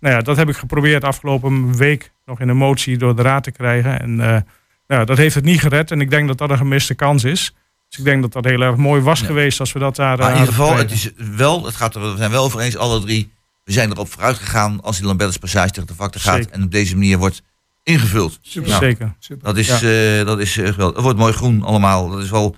[0.00, 3.42] Nou ja, dat heb ik geprobeerd afgelopen week nog in een motie door de raad
[3.42, 4.00] te krijgen.
[4.00, 4.40] En eh,
[4.86, 5.90] nou, dat heeft het niet gered.
[5.90, 7.54] En ik denk dat dat een gemiste kans is.
[7.88, 9.26] Dus ik denk dat dat heel erg mooi was Ja.
[9.26, 10.18] geweest als we dat daar.
[10.18, 12.60] Maar eh, in ieder geval, het is wel, het gaat er, we zijn wel over
[12.60, 13.32] eens, alle drie.
[13.64, 16.46] We zijn erop vooruit gegaan als die Lambertus Passage tegen de vakte gaat.
[16.46, 17.42] En op deze manier wordt
[17.84, 18.38] ingevuld.
[18.42, 18.70] Super.
[18.70, 19.14] Nou, Zeker.
[19.18, 19.44] Super.
[19.44, 20.94] Dat is, eh, dat is eh, geweldig.
[20.94, 22.08] Het wordt mooi groen allemaal.
[22.08, 22.56] Dat is wel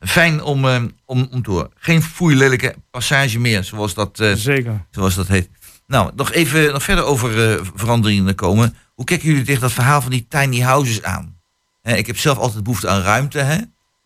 [0.00, 1.70] fijn om, eh, om, om te horen.
[1.74, 4.86] Geen foeilelijke passage meer, zoals dat, eh, Zeker.
[4.90, 5.48] zoals dat heet.
[5.88, 8.74] Nou, nog even nog verder over eh, veranderingen komen.
[8.94, 11.40] Hoe kijken jullie tegen dat verhaal van die tiny houses aan?
[11.82, 13.38] Hè, ik heb zelf altijd behoefte aan ruimte.
[13.38, 13.56] Hè?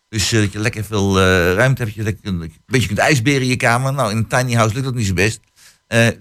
[0.09, 1.95] Dus dat je lekker veel eh, ruimte hebt.
[1.95, 3.93] Je lekker een, beetje kunt ijsberen in je kamer.
[3.93, 5.39] Nou, in een tiny house lukt dat niet zo best.
[5.87, 6.13] Eh eh,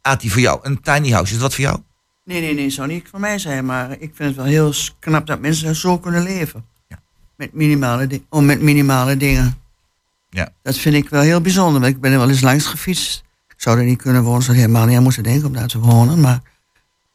[0.00, 1.80] Ati, voor jou, een tiny house, is dat wat voor jou?
[2.24, 3.64] Nee, nee, nee, zou niet voor mij zijn.
[3.64, 6.64] Maar ik vind het wel heel knap dat mensen zo kunnen leven.
[6.88, 6.98] Ja.
[7.36, 9.58] Met, minimale oh, met minimale dingen.
[10.30, 10.48] Ja.
[10.62, 11.80] Dat vind ik wel heel bijzonder.
[11.80, 13.22] want Ik ben er wel eens langs gefietst.
[13.48, 15.68] Ik zou er niet kunnen wonen, zou er helemaal niet aan moeten denken om daar
[15.68, 16.20] te wonen.
[16.20, 16.40] Maar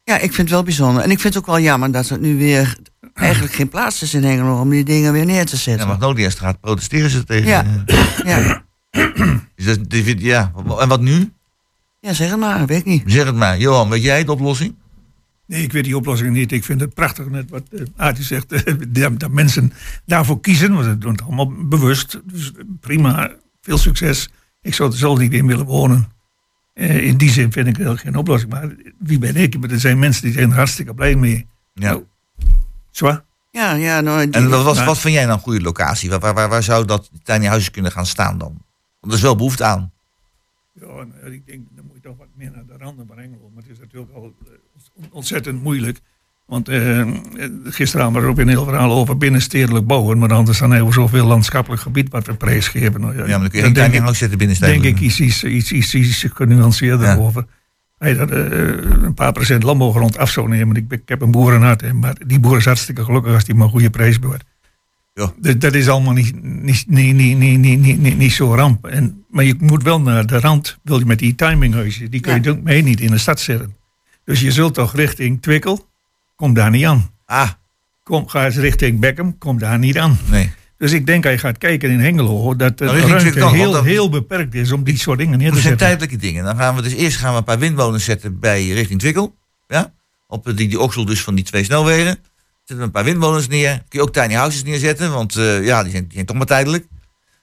[0.04, 1.02] ja, ik vind het wel bijzonder.
[1.02, 2.76] En ik vind het ook wel jammer dat het nu weer
[3.14, 5.88] eigenlijk geen plaats is in Hengelo om die dingen weer neer te Ja, zetten.
[5.88, 7.48] Magnolia-straat protesteren ze tegen.
[7.48, 7.64] Ja.
[8.24, 8.62] Ja,
[9.54, 9.78] Is dat,
[10.18, 11.32] ja, en wat nu?
[12.00, 13.02] Ja, zeg het maar, weet ik niet.
[13.06, 13.58] Zeg het maar.
[13.58, 14.74] Johan, weet jij de oplossing?
[15.50, 16.52] Nee, ik weet die oplossing niet.
[16.52, 18.52] Ik vind het prachtig net wat uh, Aartje zegt.
[18.52, 19.72] eh, dat, mensen
[20.04, 20.72] daarvoor kiezen.
[20.72, 22.20] Want ze doen het allemaal bewust.
[22.24, 23.30] Dus prima,
[23.60, 24.28] veel succes.
[24.62, 26.12] Ik zou er zelf niet in willen wonen.
[26.72, 28.52] Eh, in die zin vind ik er geen oplossing.
[28.52, 29.60] Maar wie ben ik?
[29.60, 31.46] Maar er zijn mensen die zijn er hartstikke blij mee.
[31.72, 31.90] Ja.
[31.90, 32.04] Nou,
[32.90, 33.24] Zwaar?
[33.50, 36.10] Ja, ja, nou, die- En wat, was, wat vind jij nou een goede locatie?
[36.10, 38.62] Waar, waar, waar, zou dat tiny houses kunnen gaan staan dan?
[39.00, 39.92] Want er is wel behoefte aan.
[40.72, 43.50] Ja, nou, ik denk, dan moet je toch wat meer naar de randen van Engelo.
[43.54, 44.49] Maar het is natuurlijk al eh,
[45.10, 46.00] ontzettend moeilijk.
[46.46, 47.06] Want uh,
[47.64, 50.18] gisteren was er ook een heel verhaal over binnenstedelijk bouwen.
[50.18, 53.04] Maar anders dan hebben we zoveel landschappelijk gebied wat we prijsgeven.
[53.04, 53.16] geven.
[53.16, 54.82] ja, maar dan kun je geen timing binnenstedelijk.
[54.82, 57.46] denk ik iets, iets, iets, iets, iets genuanceerder over.
[57.98, 58.40] Hij dat eh,
[59.02, 60.76] een paar procent landbouwgrond af zou nemen.
[60.76, 61.92] Ik, ik heb een boerenhart.
[61.92, 64.44] Maar die boer is hartstikke gelukkig als hij maar een goede prijs behoort.
[65.14, 65.32] Ja.
[65.40, 68.86] Dus dat is allemaal niet, niet, niet, niet, niet, niet, niet, niet zo ramp.
[68.86, 70.78] En, maar je moet wel naar de rand.
[70.82, 72.10] Wil je met die timinghuizen.
[72.10, 72.58] Die kun je ja.
[72.62, 73.74] mee niet in de stad zetten.
[74.24, 75.88] Dus je zult toch richting Twikkel,
[76.36, 77.10] kom daar niet aan.
[77.26, 77.50] Ah,
[78.02, 80.18] Kom, ga eens richting Beckham, kom daar niet aan.
[80.30, 80.52] nee.
[80.78, 83.72] Dus ik denk, als je gaat kijken in Hengelo, dat de Nou, ruimte Twickel, heel,
[83.72, 85.96] dat- heel beperkt is om die soort dingen neer te Dat zijn zetten.
[85.98, 86.44] tijdelijke dingen.
[86.44, 89.36] Dan gaan we dus eerst gaan we een paar windmolens zetten bij richting Twikkel.
[89.68, 89.92] Ja?
[90.26, 92.06] Op eh, die, die oksel dus van die twee snelwegen.
[92.58, 93.70] Zetten we een paar windmolens neer.
[93.88, 96.46] Kun je ook tiny houses neerzetten, want eh, ja, die zijn, die zijn toch maar
[96.46, 96.86] tijdelijk.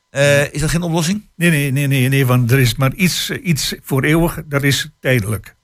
[0.09, 1.23] Eh, is dat geen oplossing?
[1.35, 4.89] Nee, nee, nee, nee, nee, want er is maar iets, iets voor eeuwig, dat is
[4.99, 5.55] tijdelijk.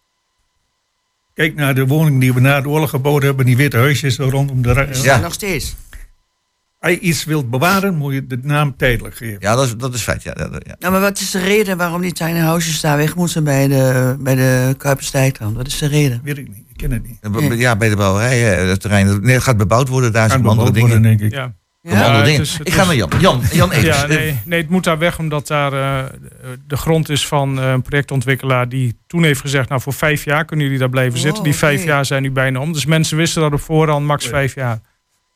[1.33, 4.61] Kijk naar de woningen die we na de oorlog gebouwd hebben, die witte huisjes rondom
[4.61, 4.87] de...
[5.03, 5.17] Ja.
[5.19, 5.75] nog steeds.
[6.79, 9.37] Als je iets wilt bewaren, moet je de naam tijdelijk geven.
[9.39, 10.23] Ja, dat is, dat is feit.
[10.23, 10.33] Ja.
[10.79, 14.15] Nou, maar wat is de reden waarom die tiny houses daar weg moeten bij de,
[14.19, 15.53] bij de Kuiperstijk dan?
[15.53, 16.21] Wat is de reden?
[16.23, 17.59] Weet ik niet, ik ken het niet.
[17.59, 19.21] Ja, bij de bouwerij, eh, het terrein.
[19.21, 20.89] Nee, het gaat bebouwd worden, daar zijn Kan andere dingen.
[20.89, 21.31] worden, denk ik.
[21.31, 21.55] Ja.
[21.91, 21.95] Ja?
[21.99, 22.41] andere het dingen.
[22.41, 23.09] is- het ik ga is- naar Jan.
[23.19, 24.01] Jan, Jan Evers.
[24.01, 26.03] Ja, nee, nee, het moet daar weg omdat daar eh,
[26.67, 30.45] de grond is van eh, een projectontwikkelaar die toen heeft gezegd, nou voor vijf jaar
[30.45, 31.43] kunnen jullie daar blijven Oh, zitten.
[31.43, 32.73] Die vijf jaar zijn nu bijna om.
[32.73, 34.29] Dus mensen wisten dat op voorhand max Ja.
[34.29, 34.79] vijf jaar.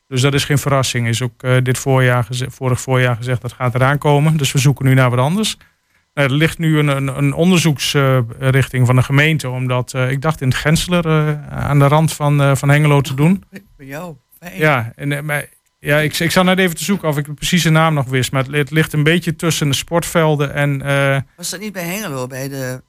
[0.07, 1.07] Dus dat is geen verrassing.
[1.07, 4.37] Is ook eh, dit voorjaar geze- vorig voorjaar gezegd dat gaat eraan komen.
[4.37, 5.57] Dus we zoeken nu naar wat anders.
[6.13, 9.49] Nou, er ligt nu een, een, een onderzoeksrichting van de gemeente.
[9.49, 13.01] Omdat eh, ik dacht in het Gensler eh, aan de rand van, eh, van Hengelo
[13.01, 13.43] te doen.
[13.77, 14.15] Bij jou.
[14.39, 14.57] Fijn.
[14.57, 15.45] Ja, en, maar,
[15.79, 18.31] ja ik, ik zat net even te zoeken of ik de precieze naam nog wist.
[18.31, 20.81] Maar het, het ligt een beetje tussen de sportvelden en...
[20.81, 22.81] eh, Was dat niet bij Hengelo, bij de...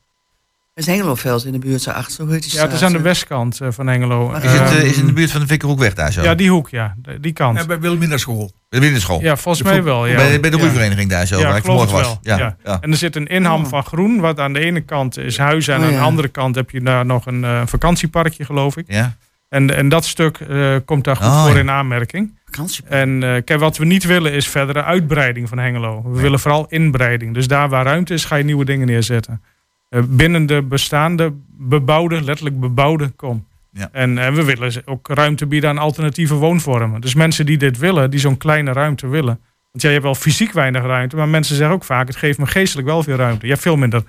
[0.75, 3.01] Het Hengeloveld in de buurt, zo achter, hoe heet die ja, het is aan de
[3.01, 4.29] westkant eh, van Hengelo.
[4.29, 6.23] Maar Is het, eh, Ehm, is het in de buurt van de Vikkerhoekweg daar zo?
[6.23, 6.95] Ja, die hoek, ja.
[7.03, 7.59] De- Die kant.
[7.59, 8.53] Ja, bij Wilhelminaschool.
[8.69, 9.21] Bij de winterschool.
[9.21, 10.07] Ja, volgens mij wel.
[10.07, 10.17] Ja.
[10.17, 10.63] Bij, bij de Ja.
[10.63, 12.19] roeivereniging daar zo, Ja, waar ik vanmorgen was.
[12.23, 12.57] Ja, Ja.
[12.65, 12.79] ja.
[12.81, 15.81] En er zit een inham van groen, wat aan de ene kant is huizen en
[15.81, 18.85] Oh, aan de andere kant heb je daar nog een eh, vakantieparkje, geloof ik.
[18.89, 19.17] Ja.
[19.49, 21.61] En, en dat stuk eh, komt daar goed Oh, voor ja.
[21.61, 22.39] in aanmerking.
[22.85, 26.03] En eh, kijk, wat we niet willen is verdere uitbreiding van Hengelo.
[26.13, 27.35] We willen vooral inbreiding.
[27.35, 29.43] Dus daar waar ruimte is, ga je nieuwe dingen neerzetten.
[29.89, 33.47] Eh, binnen de bestaande bebouwde, letterlijk bebouwde kom.
[33.73, 33.89] Ja.
[33.93, 37.01] En, en we willen ook ruimte bieden aan alternatieve woonvormen.
[37.01, 39.41] Dus mensen die dit willen, die zo'n kleine ruimte willen.
[39.71, 42.47] Want jij hebt wel fysiek weinig ruimte, maar mensen zeggen ook vaak: het geeft me
[42.47, 43.45] geestelijk wel veel ruimte.
[43.47, 44.03] Je hebt veel minder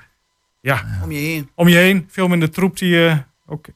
[0.62, 1.50] ja, Om je heen.
[1.56, 3.74] om je heen, veel minder troep die je ook eh,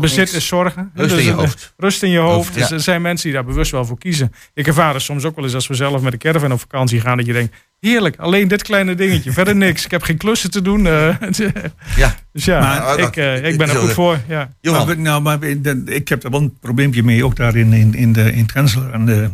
[0.00, 0.32] bezit niks.
[0.34, 0.90] is zorgen.
[0.94, 1.74] Rust in Dus, je eh, hoofd.
[1.76, 2.34] Rust in je hoofd.
[2.34, 4.32] Hoofd, Dus er zijn mensen die daar bewust wel voor kiezen.
[4.54, 7.00] Ik ervaar het soms ook wel eens als we zelf met de caravan op vakantie
[7.00, 7.16] gaan.
[7.16, 9.32] Dat je denkt, heerlijk, alleen dit kleine dingetje.
[9.42, 9.84] Verder niks.
[9.84, 10.86] Ik heb geen klussen te doen.
[10.86, 11.08] eh.
[11.96, 12.14] Ja.
[12.32, 14.18] dus ja, Maar- ik, eh, ik ben er goed eh, voor.
[14.28, 14.50] Ja.
[14.60, 15.42] Johan, Maar, we- nou, maar
[15.86, 18.46] ik heb er wel een probleempje mee, ook daar in, in, in, de, in
[18.92, 19.30] aan de,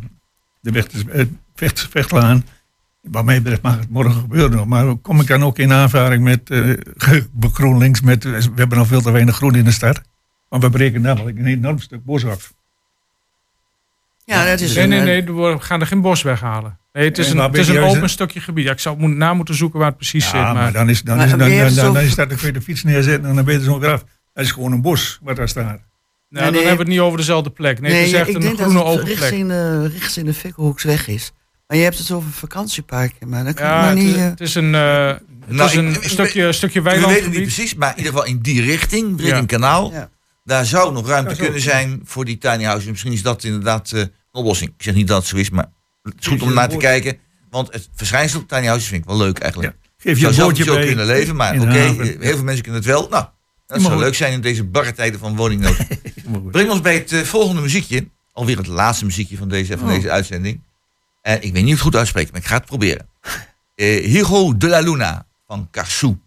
[0.61, 1.25] de weg, eh,
[1.55, 2.45] vecht, Vechtlaan.
[3.01, 4.67] Wat mij betreft mag het morgen gebeuren nog.
[4.67, 6.71] Maar kom ik dan ook in aanvaring met eh,
[7.53, 8.01] GroenLinks?
[8.01, 10.01] Met, we hebben nog veel te weinig groen in de stad.
[10.51, 12.53] Maar we breken namelijk een enorm stuk bos af.
[14.25, 16.79] Ja, dat is Nee, een, nee, eh, nee, we gaan er geen bos weghalen.
[16.93, 18.65] Nee, het is En een, het is een open stukje gebied.
[18.65, 20.33] Ja, ik zou moet, na moeten zoeken waar het precies zit.
[20.33, 22.41] Ja, Maar, maar dan is, dan Maar is, dan, dan, dan, zo- dan is dat,
[22.41, 24.05] je de fiets neerzetten en dan ben je er zo weer af.
[24.35, 25.65] Dat is gewoon een bos wat daar staat.
[25.65, 25.81] nou,
[26.29, 26.61] nee, dan nee.
[26.61, 27.81] hebben we het niet over dezelfde plek.
[27.81, 29.19] Nee, nee, het is echt ik een denk groene dat het open plek.
[29.19, 31.33] richting de, richting de Fikkelhoeksweg is.
[31.67, 34.07] Maar je hebt het over vakantieparken, maar dat kan Ja, maar het, niet...
[34.09, 36.91] is, eh, het is een, eh, het Nou, is een ik- ik- stukje, stukje we
[36.91, 39.57] weten het niet precies, maar in ieder geval in die richting, richting Ja.
[39.59, 39.93] kanaal.
[39.93, 40.11] Ja.
[40.45, 42.91] Daar zou nog ruimte Ja, kunnen zijn voor die tiny houses.
[42.91, 44.71] Misschien is dat inderdaad eh, een oplossing.
[44.77, 45.67] Ik zeg niet dat het zo is, maar
[46.03, 47.19] het is goed om naar te kijken.
[47.51, 49.73] Want het verschijnsel tiny houses vind ik wel leuk eigenlijk.
[49.73, 49.89] Ja.
[49.99, 50.87] Geef je zou een bij.
[50.87, 53.09] kunnen leven, maar oké, eh, heel veel mensen kunnen het wel.
[53.09, 53.25] Nou,
[53.67, 54.03] dat zou goed.
[54.03, 55.77] leuk zijn in deze barre tijden van woningnood.
[56.51, 58.09] Breng ons bij het eh, volgende muziekje.
[58.33, 59.95] Alweer het laatste muziekje van deze, van Oh.
[59.95, 60.61] deze uitzending.
[61.23, 63.09] En ik weet niet of het goed uitspreek, maar ik ga het proberen.
[63.75, 66.19] Hijo de la Luna van Carsou.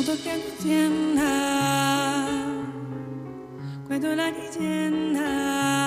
[0.00, 0.90] 快多看见天
[1.22, 2.26] 啊！
[3.86, 5.79] 快多来见天啊！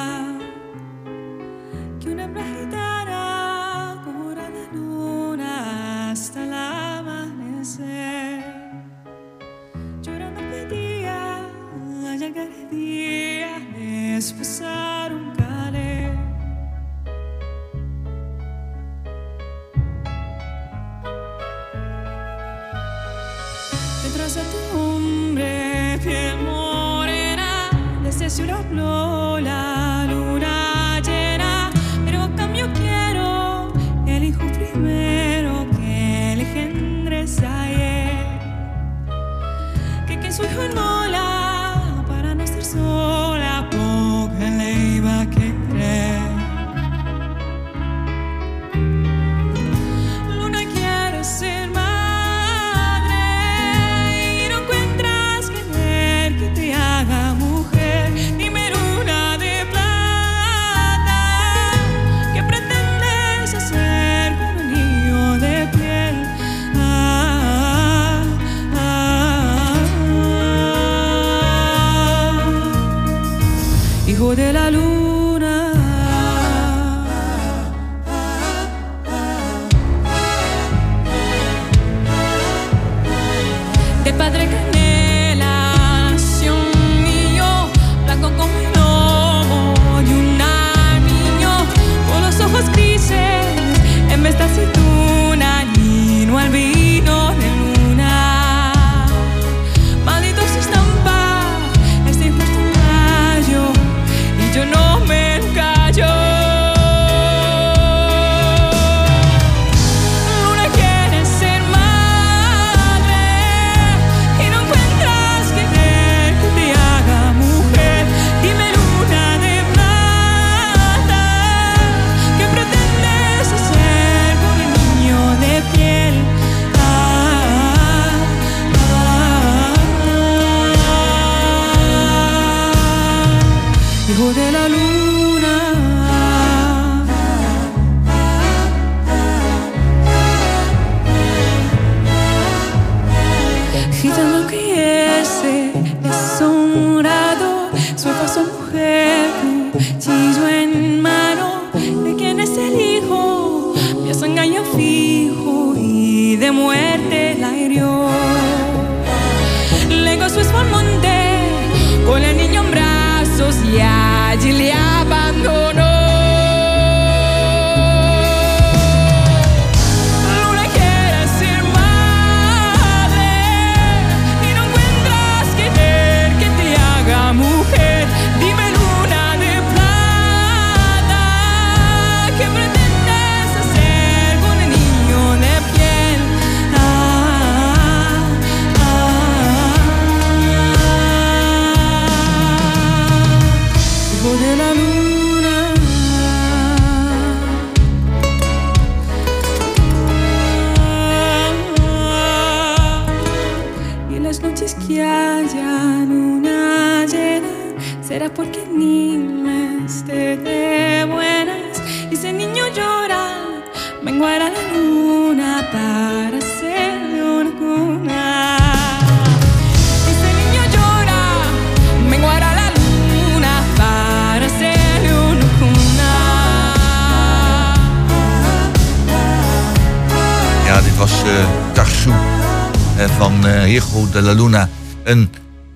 [233.23, 234.69] Van Hijo de la Luna.
[235.03, 235.29] Een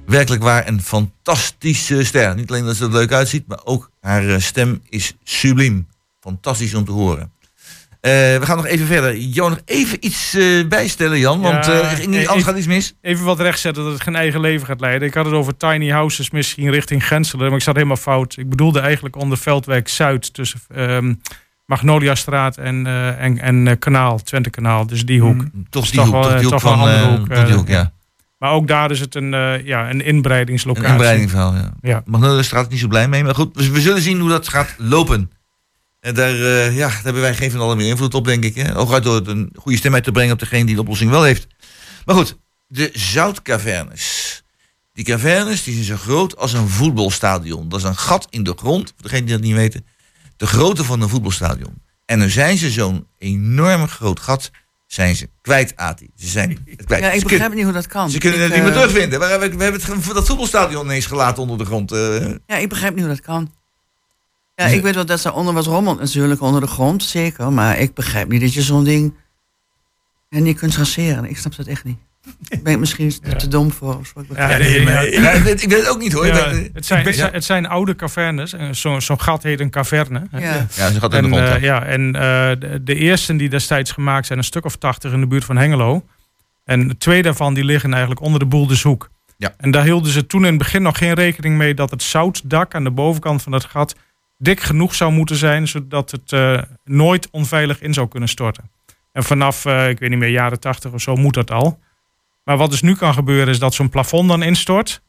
[0.06, 2.36] werkelijk waar een fantastische ster.
[2.36, 5.88] Niet alleen dat ze er leuk uitziet, maar ook haar eh, stem is subliem.
[6.20, 7.32] Fantastisch om te horen.
[8.02, 9.18] Eh, we gaan nog even verder.
[9.18, 10.38] Jo, nog even iets
[10.68, 11.42] bijstellen, Jan.
[11.42, 12.94] Want Ja, eh, anders gaat iets mis.
[13.02, 15.08] Even wat rechtzetten dat het geen eigen leven gaat leiden.
[15.08, 18.38] Ik had het over tiny houses misschien richting Grenselen, maar ik zat helemaal fout.
[18.38, 21.14] Ik bedoelde eigenlijk onder Veldwijk Zuid tussen ehm
[21.68, 24.88] Magnoliastraat en, eh, en, en eh, Kanaal, Twente Kanaal.
[24.88, 25.44] Dus die hoek.
[25.70, 27.18] Toch Is die toch hoek, wel, toch die eh, hoek toch wel van een andere
[27.18, 27.92] hoek, toch die hoek, ja.
[28.38, 29.32] Maar ook daar is het een,
[29.64, 30.88] ja, een inbreidingslocatie.
[30.88, 31.72] Een inbreidingverhaal, ja.
[31.82, 32.02] Ja.
[32.06, 33.24] Magnoliastraat is niet zo blij mee.
[33.24, 35.32] Maar goed, we, we zullen zien hoe dat gaat lopen.
[36.00, 36.36] En daar,
[36.72, 38.56] ja, daar hebben wij geen van allen meer invloed op, denk ik.
[38.56, 38.72] Hè?
[38.72, 41.24] Hooguit door het een goede stem uit te brengen op degene die de oplossing wel
[41.24, 41.48] heeft.
[42.06, 42.38] Maar goed,
[42.68, 44.44] de zoutcavernes.
[44.94, 47.70] Die cavernes die zijn zo groot als een voetbalstadion.
[47.70, 49.86] Dat is een gat in de grond, voor degene die dat niet weten.
[50.38, 51.82] De grootte van een voetbalstadion.
[52.06, 54.52] En dan zijn ze zo'n enorm groot gat
[54.88, 56.10] zijn ze kwijt, Ati.
[56.16, 57.04] Ze zijn het kwijt.
[57.04, 58.10] Ja, ik Ze begrijp niet hoe dat kan.
[58.10, 59.20] Ze kunnen Ik, het niet meer eh, terugvinden.
[59.20, 61.92] We hebben, we hebben het, dat voetbalstadion ineens gelaten onder de grond.
[61.92, 62.36] eh.
[62.46, 63.52] Ja, ik begrijp niet hoe dat kan.
[64.56, 67.52] Ja, ik weet wel dat er onder wat rommelt natuurlijk, onder de grond, zeker.
[67.52, 69.14] Maar ik begrijp niet dat je zo'n ding
[70.30, 71.26] en niet kunt traceren.
[71.26, 71.98] Ik snap dat echt niet.
[72.64, 73.34] Ben ik misschien Ja.
[73.36, 74.00] te dom voor?
[74.30, 75.00] ik Ja, nee, Ja,
[75.32, 76.26] ik weet het ook niet hoor.
[76.26, 78.54] Het, zijn, ben- het zijn- het zijn oude cavernes.
[78.54, 80.28] en Zo'n zo'n gat heet een caverne.
[80.32, 80.40] Ja.
[80.40, 81.56] Ja, ze gaat in de En, grond.
[81.56, 82.22] eh, ja, en eh,
[82.60, 85.58] de, de eerste die destijds gemaakt zijn, een stuk of tachtig in de buurt van
[85.58, 86.06] Hengelo.
[86.66, 89.10] En twee daarvan die liggen eigenlijk onder de Boeldershoek.
[89.38, 89.54] Ja.
[89.58, 92.76] En daar hielden ze toen in het begin nog geen rekening mee dat het zoutdak
[92.76, 93.96] aan de bovenkant van het gat
[94.38, 98.70] dik genoeg zou moeten zijn, zodat het eh, nooit onveilig in zou kunnen storten.
[99.12, 101.80] En vanaf, eh, ik weet niet meer, jaren tachtig of zo moet dat al.
[102.48, 105.02] Maar wat dus nu kan gebeuren is dat zo'n plafond dan instort.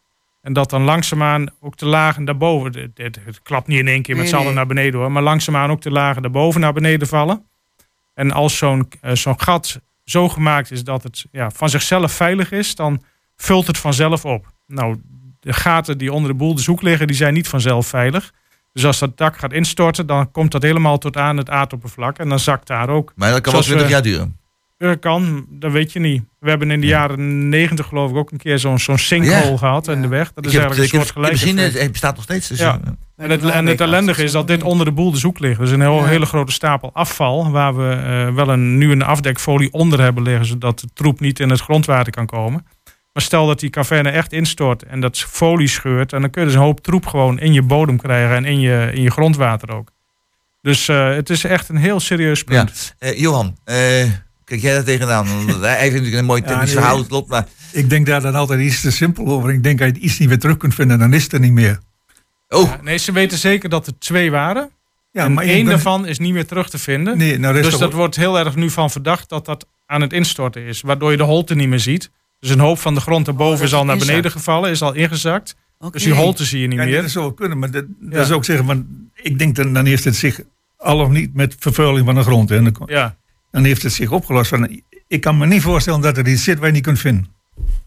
[0.42, 4.02] En dat dan langzaamaan ook de lagen daarboven, het, het, het klapt niet in één
[4.02, 4.56] keer met Nee, z'n allen nee.
[4.56, 7.42] naar beneden hoor, maar langzaamaan ook de lagen daarboven naar beneden vallen.
[8.14, 12.52] En als zo'n eh, zo'n gat zo gemaakt is dat het ja, van zichzelf veilig
[12.52, 13.02] is, dan
[13.36, 14.46] vult het vanzelf op.
[14.66, 15.00] Nou,
[15.40, 18.32] de gaten die onder de boel de zoek liggen, die zijn niet vanzelf veilig.
[18.72, 22.28] Dus als dat dak gaat instorten, dan komt dat helemaal tot aan het aardoppervlak en
[22.28, 23.12] dan zakt daar ook.
[23.16, 24.36] Maar dat kan wel Zoals 20 we- jaar duren.
[24.78, 26.22] Eh, kan, dat weet je niet.
[26.40, 29.56] We hebben in de jaren negentig geloof ik ook een keer zo'n zo'n sinkhole Ja.
[29.56, 30.32] gehad in de weg.
[30.32, 32.48] Dat is heb, eigenlijk een soort gelijke het, het bestaat nog steeds.
[32.48, 32.80] Dus, Ja.
[33.16, 35.58] en het, en het ellendige is dat dit onder de boel de zoek ligt.
[35.58, 36.04] Dus een heel, Ja.
[36.04, 37.50] hele grote stapel afval.
[37.50, 40.46] Waar we eh, wel een, nu een afdekfolie onder hebben liggen.
[40.46, 42.66] Zodat de troep niet in het grondwater kan komen.
[43.12, 46.12] Maar stel dat die caverne echt instort en dat folie scheurt.
[46.12, 48.36] En dan kun je dus een hoop troep gewoon in je bodem krijgen.
[48.36, 49.90] En in je, in je grondwater ook.
[50.60, 52.64] Dus eh, het is echt een heel serieus ja.
[52.64, 52.94] punt.
[52.98, 54.02] Eh, Johan, eh,
[54.48, 55.26] kijk jij daar tegenaan?
[55.46, 56.76] Want Hij heeft natuurlijk een mooi Ja, technisch nee.
[56.76, 57.28] verhaal, dat klopt.
[57.28, 59.50] Maar Ik denk daar dan altijd iets te simpel over.
[59.50, 61.52] Ik denk als je iets niet weer terug kunt vinden, dan is het er niet
[61.52, 61.78] meer.
[62.48, 64.70] oh, Ja, nee, ze weten zeker dat er twee waren.
[65.12, 67.18] Ja, en maar één ben- daarvan is niet meer terug te vinden.
[67.18, 70.12] Nee, nou, Dus toch- dat wordt heel erg nu van verdacht dat dat aan het
[70.12, 70.80] instorten is.
[70.80, 72.10] Waardoor je de holte niet meer ziet.
[72.40, 74.10] Dus een hoop van de grond daarboven Oh, dat is al het naar inzakt.
[74.16, 75.56] beneden gevallen, is al ingezakt.
[75.78, 75.90] Oké.
[75.92, 77.02] Dus die holte zie je niet Ja, meer.
[77.02, 78.08] dat zou wel kunnen, maar dat, Ja.
[78.16, 78.66] dat zou ik zeggen.
[78.66, 78.84] Want
[79.14, 80.40] ik denk dan, dan heeft het zich
[80.76, 82.48] al of niet met vervuiling van de grond.
[82.48, 83.16] Hè, dan, Ja.
[83.50, 84.48] Dan heeft het zich opgelost.
[84.48, 87.26] Van, ik kan me niet voorstellen dat er iets zit waar je niet kunt vinden.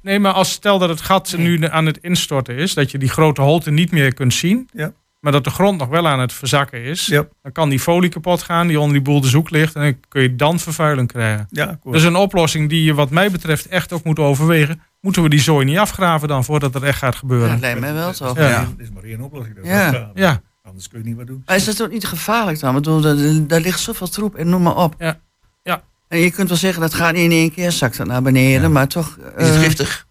[0.01, 3.09] Nee, maar als stel dat het gat nu aan het instorten is, dat je die
[3.09, 4.91] grote holte niet meer kunt zien, Ja.
[5.20, 8.09] maar dat de grond nog wel aan het verzakken is, Ja, dan kan die folie
[8.09, 11.07] kapot gaan die onder die boel de zoek ligt en dan kun je dan vervuiling
[11.07, 11.47] krijgen.
[11.49, 11.80] ja.
[11.84, 14.82] Dus een oplossing die je wat mij betreft echt ook moet overwegen.
[15.01, 17.49] Moeten we die zooi niet afgraven dan voordat het echt gaat Ja, gebeuren?
[17.49, 18.38] dat lijkt mij wel toch.
[18.38, 18.43] Ja.
[18.49, 19.55] Er is maar één oplossing.
[19.55, 19.66] Dat
[20.14, 20.41] Ja.
[20.64, 21.43] Anders kun je niet wat doen.
[21.45, 22.70] Maar is dat ook niet gevaarlijk dan?
[22.70, 23.16] Ik bedoel, daar,
[23.47, 24.95] daar ligt zoveel troep en noem maar op.
[24.97, 25.20] Ja.
[25.64, 25.84] Ja.
[26.07, 28.62] En je kunt wel zeggen, dat gaat niet in één keer, zakt het naar beneden.
[28.62, 28.70] Ja.
[28.70, 29.18] Maar toch...
[29.38, 30.07] is het eh, giftig?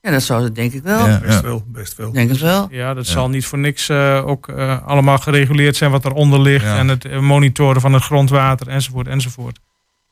[0.00, 1.06] Ja, dat zou het denk ik wel.
[1.08, 1.20] Ja.
[1.20, 2.12] Best wel, best wel.
[2.12, 2.68] Denk het wel.
[2.70, 3.12] ja dat Ja.
[3.12, 6.64] zal niet voor niks eh, ook eh, allemaal gereguleerd zijn wat eronder ligt.
[6.64, 6.78] Ja.
[6.78, 9.58] En het monitoren van het grondwater enzovoort enzovoort.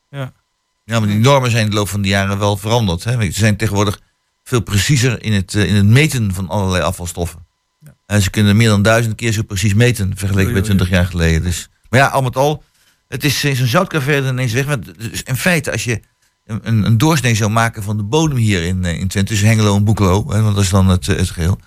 [0.09, 3.03] Ja, maar die normen zijn in de loop van de jaren wel veranderd.
[3.03, 3.21] Hè?
[3.23, 3.99] Ze zijn tegenwoordig
[4.43, 7.45] veel preciezer in het, in het meten van allerlei afvalstoffen.
[7.79, 7.93] Ja.
[8.05, 10.85] En ze kunnen meer dan duizend keer zo precies meten, vergeleken met Ja, ja, ja.
[10.85, 11.41] 20 jaar geleden.
[11.43, 12.63] Dus, maar ja, al met al,
[13.07, 14.65] het is is een zoutcaverne ineens weg.
[14.65, 15.99] Maar dus in feite, als je
[16.45, 19.47] een, een, een doorsnee zou maken van de bodem hier in, eh, in Twente, tussen
[19.47, 21.59] Hengelo en Boekelo, hè, want dat is dan het, eh, het geheel,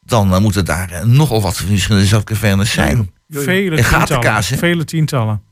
[0.00, 3.10] dan eh, moeten daar nogal wat verschillende zoutcavernes zijn.
[3.28, 4.24] Vele En tientallen.
[4.48, 4.56] hè?
[4.56, 5.42] Vele tientallen.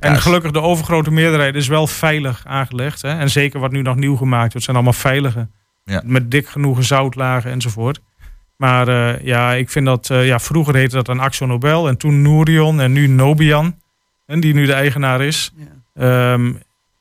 [0.00, 3.02] En gelukkig de overgrote meerderheid is wel veilig aangelegd.
[3.02, 3.08] Hè?
[3.18, 5.48] En zeker wat nu nog nieuw gemaakt wordt, zijn allemaal veilige.
[5.84, 6.02] Ja.
[6.04, 8.00] Met dik genoeg zoutlagen enzovoort.
[8.56, 10.10] Maar eh, ja, ik vind dat...
[10.10, 13.78] eh, ja, vroeger heette dat dan Axo Nobel en toen Nourion en nu Nobian.
[14.26, 15.52] En die nu de eigenaar is.
[15.56, 16.32] Ja.
[16.32, 16.52] Ehm,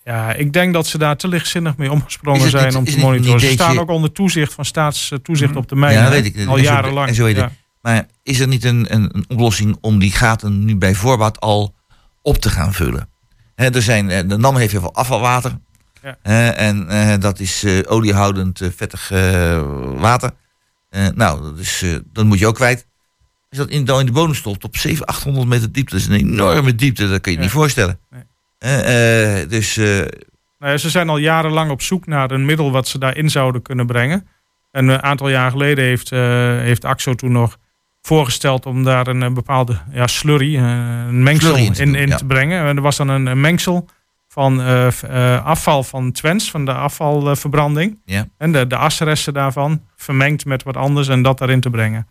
[0.03, 3.39] ja, ik denk dat ze daar te lichtzinnig mee omgesprongen zijn niet- om te monitoren.
[3.39, 5.59] Ze staan ook onder toezicht van staatstoezicht Mhm.
[5.59, 6.01] op de mijnen.
[6.03, 6.21] Ja, hè?
[6.21, 6.47] weet ik.
[6.47, 7.07] Al jarenlang.
[7.07, 7.28] en zo.
[7.28, 7.51] Ja.
[7.82, 11.74] Maar is er niet een, een, een oplossing om die gaten nu bij voorbaat al
[12.21, 13.09] op te gaan vullen?
[13.55, 15.57] Er zijn, eh, de NAM heeft heel veel afvalwater.
[16.01, 16.17] Ja.
[16.53, 19.09] En eh, dat is eh, oliehoudend, eh, vettig
[19.97, 20.32] water.
[21.15, 22.88] Nou, dat, is, dat moet je ook kwijt.
[23.58, 26.08] Als dat in, dan in de bodem stopt op 700, 800 meter diepte, dat is
[26.08, 27.43] een enorme diepte, dat kun je Ja.
[27.43, 27.99] niet voorstellen.
[28.10, 28.22] Nee.
[28.58, 29.86] Eh, eh, dus eh,
[30.60, 33.62] Nou ja, ze zijn al jarenlang op zoek naar een middel wat ze daarin zouden
[33.62, 34.28] kunnen brengen.
[34.72, 36.10] En een aantal jaar geleden heeft,
[36.60, 37.58] heeft AXO toen nog
[38.01, 42.16] voorgesteld om daar een, bepaalde ja, slurry, een mengsel Slurry in te in, ja.
[42.18, 42.66] te brengen.
[42.68, 43.89] En er was dan een, een mengsel
[44.28, 44.60] van
[45.43, 47.99] afval van Twents, van de afvalverbranding.
[48.06, 48.28] Ja.
[48.38, 52.08] En de, de asresten daarvan, vermengd met wat anders en dat daarin te brengen.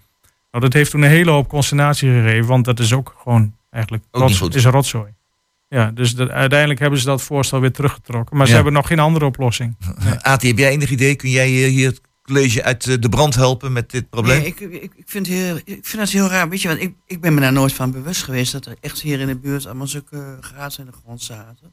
[0.52, 4.04] Nou, dat heeft toen een hele hoop consternatie gegeven, want dat is ook gewoon eigenlijk
[4.10, 4.54] Ook goed.
[4.54, 5.14] is rotzooi.
[5.68, 8.36] Ja, dus de- uiteindelijk hebben ze dat voorstel weer teruggetrokken.
[8.36, 9.76] Maar ze hebben nog geen andere oplossing.
[10.20, 11.14] Ati, heb jij enig idee?
[11.16, 14.38] Kun jij eh, hier het college uit eh, de brand helpen met dit probleem?
[14.38, 16.48] Nee, ik, ik, ik, vind heel, ik vind het heel raar.
[16.48, 19.00] Weet je, want ik, ik ben me daar nooit van bewust geweest dat er echt
[19.00, 21.72] hier in de buurt allemaal zulke gaten in de grond zaten.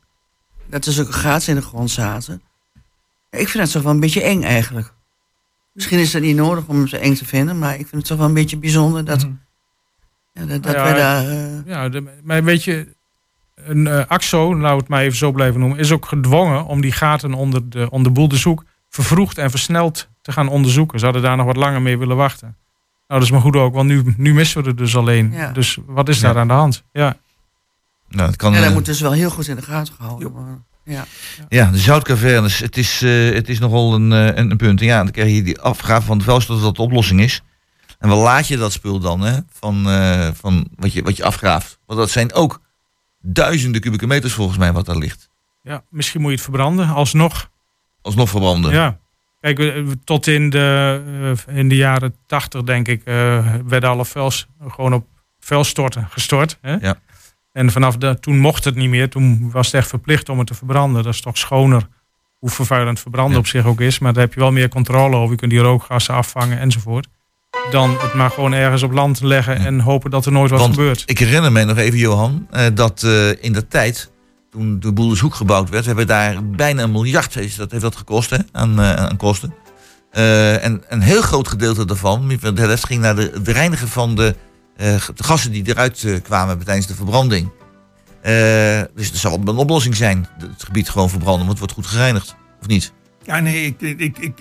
[0.69, 2.41] Dat er zulke gaten in de grond zaten.
[3.29, 4.93] Ik vind het toch wel een beetje eng eigenlijk.
[5.79, 8.05] Misschien is het niet nodig om hem zo eng te vinden, maar ik vind het
[8.05, 9.31] toch wel een beetje bijzonder dat, Mhm.
[10.33, 11.27] ja, dat, dat Ja, wij daar.
[11.27, 12.95] eh, Ja, de- maar weet je,
[13.55, 16.91] een eh, AXO, nou het maar even zo blijven noemen, is ook gedwongen om die
[16.91, 20.99] gaten onder de, onder boel de zoek vervroegd en versneld te gaan onderzoeken.
[20.99, 22.47] Ze hadden daar nog wat langer mee willen wachten.
[23.07, 25.31] Nou, dat is maar goed ook, want nu, nu missen we er dus alleen.
[25.31, 25.51] Ja.
[25.51, 26.27] Dus wat is Ja.
[26.27, 26.83] daar aan de hand?
[26.91, 27.17] Ja,
[28.09, 30.31] Nou, het kan, ja, dat eh, moet dus wel heel goed in de gaten gehouden
[30.31, 30.65] worden.
[30.89, 31.05] Ja.
[31.49, 34.81] Ja, de zoutcavernes, het is, eh, het is nogal een, eh, een, een punt.
[34.81, 37.41] En ja, dan krijg je die afgave van het vuilstof dat dat de oplossing is.
[37.99, 39.39] En waar laat je dat spul dan, hè?
[39.49, 41.79] Van, eh, van wat, je, wat je afgraaft.
[41.85, 42.61] Want dat zijn ook
[43.21, 45.29] duizenden kubieke meters volgens mij wat daar ligt.
[45.61, 47.49] ja, misschien moet je het verbranden, alsnog.
[48.01, 48.71] Alsnog verbranden.
[48.71, 48.99] Ja.
[49.41, 54.93] Kijk, tot in de, in de jaren tachtig, denk ik, eh, werden alle vuils gewoon
[54.93, 55.07] op
[55.39, 56.57] vuilstorten gestort.
[56.61, 56.75] Hè?
[56.75, 56.99] Ja.
[57.59, 59.09] En vanaf de, toen mocht het niet meer.
[59.09, 61.03] Toen was het echt verplicht om het te verbranden.
[61.03, 61.87] Dat is toch schoner
[62.39, 63.39] hoe vervuilend verbranden Ja.
[63.39, 63.99] op zich ook is.
[63.99, 65.31] Maar daar heb je wel meer controle over.
[65.31, 67.07] Je kunt die rookgassen afvangen enzovoort.
[67.71, 69.65] Dan het maar gewoon ergens op land leggen Ja.
[69.65, 71.03] en hopen dat er nooit wat Want gebeurt.
[71.05, 74.11] Ik herinner me nog even, Johan, eh, dat eh, in de tijd,
[74.51, 77.95] toen de Boelershoek gebouwd werd, hebben we daar bijna een miljard, is dat heeft dat
[77.95, 79.53] gekost, hè, aan, eh, aan kosten.
[80.11, 84.35] En een heel groot gedeelte daarvan, de helft, ging naar de, de reinigen van de,
[85.15, 87.49] de gassen die eruit eh, kwamen tijdens de verbranding.
[88.21, 91.85] Eh, dus het zal een oplossing zijn, het gebied gewoon verbranden, want het wordt goed
[91.85, 92.93] gereinigd, of niet?
[93.23, 94.39] Ja, nee, ik, ik, ik,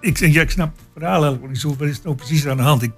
[0.00, 1.76] ik, ik, snap het verhaal eigenlijk niet zo.
[1.78, 2.82] Wat is nou precies aan de hand?
[2.82, 2.92] Ik,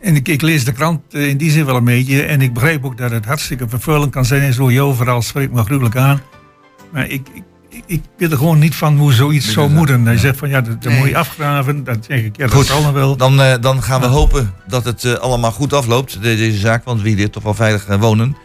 [0.00, 2.22] en ik, lees de krant eh, in die zin wel een beetje.
[2.22, 4.42] En ik begrijp ook dat het hartstikke vervuilend kan zijn.
[4.42, 6.20] En zo, je overal spreekt me gruwelijk aan.
[6.92, 7.26] Maar ik,
[7.76, 10.04] ik, ik weet er gewoon niet van hoe zoiets Dit zou moeten.
[10.04, 10.20] Hij ja.
[10.20, 11.00] zegt van ja, dat, dat Nee.
[11.00, 11.84] moet je afgraven.
[11.84, 12.66] Dan zeg ik, ja, dat Goed.
[12.66, 13.16] zal nog wel.
[13.16, 16.84] Dan, eh, dan gaan we hopen dat het eh, allemaal goed afloopt, de- deze zaak,
[16.84, 18.36] want we hier toch wel veilig eh, wonen.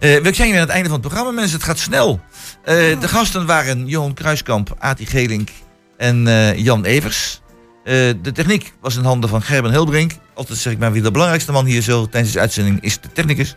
[0.00, 1.56] Eh, we zijn weer aan het einde van het programma, mensen.
[1.56, 2.20] Het gaat snel.
[2.64, 5.48] Eh, De gasten waren Johan Kruiskamp, Ati Gelink
[5.96, 7.40] en eh, Jan Evers.
[7.84, 10.12] Eh, de techniek was in handen van Gerben Hilbrink.
[10.34, 13.08] Altijd zeg ik maar wie de belangrijkste man hier zo tijdens de uitzending is de
[13.12, 13.56] technicus.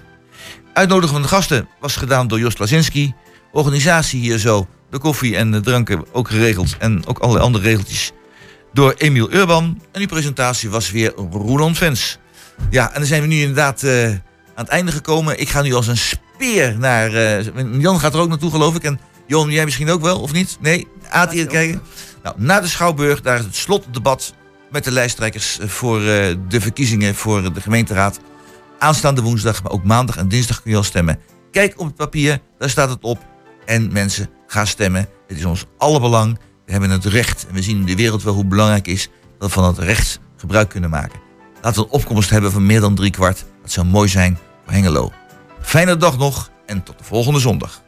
[0.74, 3.14] Uitnodigen van de gasten was gedaan door Jos Lazinski.
[3.52, 6.76] Organisatie hier zo, de koffie en de dranken ook geregeld.
[6.80, 8.12] En ook allerlei andere regeltjes
[8.74, 9.64] door Emiel Urban.
[9.92, 12.18] En die presentatie was weer Roland Vens.
[12.70, 14.20] Ja, en dan zijn we nu inderdaad eh, aan
[14.56, 15.40] het einde gekomen.
[15.40, 17.14] Ik ga nu als een speer naar...
[17.14, 17.46] eh,
[17.80, 18.84] Jan gaat er ook naartoe, geloof ik.
[18.84, 20.58] En Jon, jij misschien ook wel, of niet?
[20.62, 20.88] Nee?
[21.10, 21.82] Aad hier kijken?
[22.24, 24.34] Nou, naar de Schouwburg, daar is het slotdebat
[24.72, 28.20] met de lijsttrekkers voor eh, de verkiezingen voor de gemeenteraad.
[28.80, 31.20] Aanstaande woensdag, maar ook maandag en dinsdag kun je al stemmen.
[31.52, 33.26] Kijk op het papier, daar staat het op.
[33.68, 35.10] En mensen, ga stemmen.
[35.28, 36.40] Het is ons alle belang.
[36.66, 37.48] We hebben het recht.
[37.48, 39.10] En we zien in de wereld wel hoe belangrijk is
[39.40, 41.20] dat we van het recht gebruik kunnen maken.
[41.62, 43.46] Laten we een opkomst hebben van meer dan drie kwart.
[43.62, 45.12] Dat zou mooi zijn voor Hengelo.
[45.62, 47.82] Fijne dag nog en tot de volgende zondag.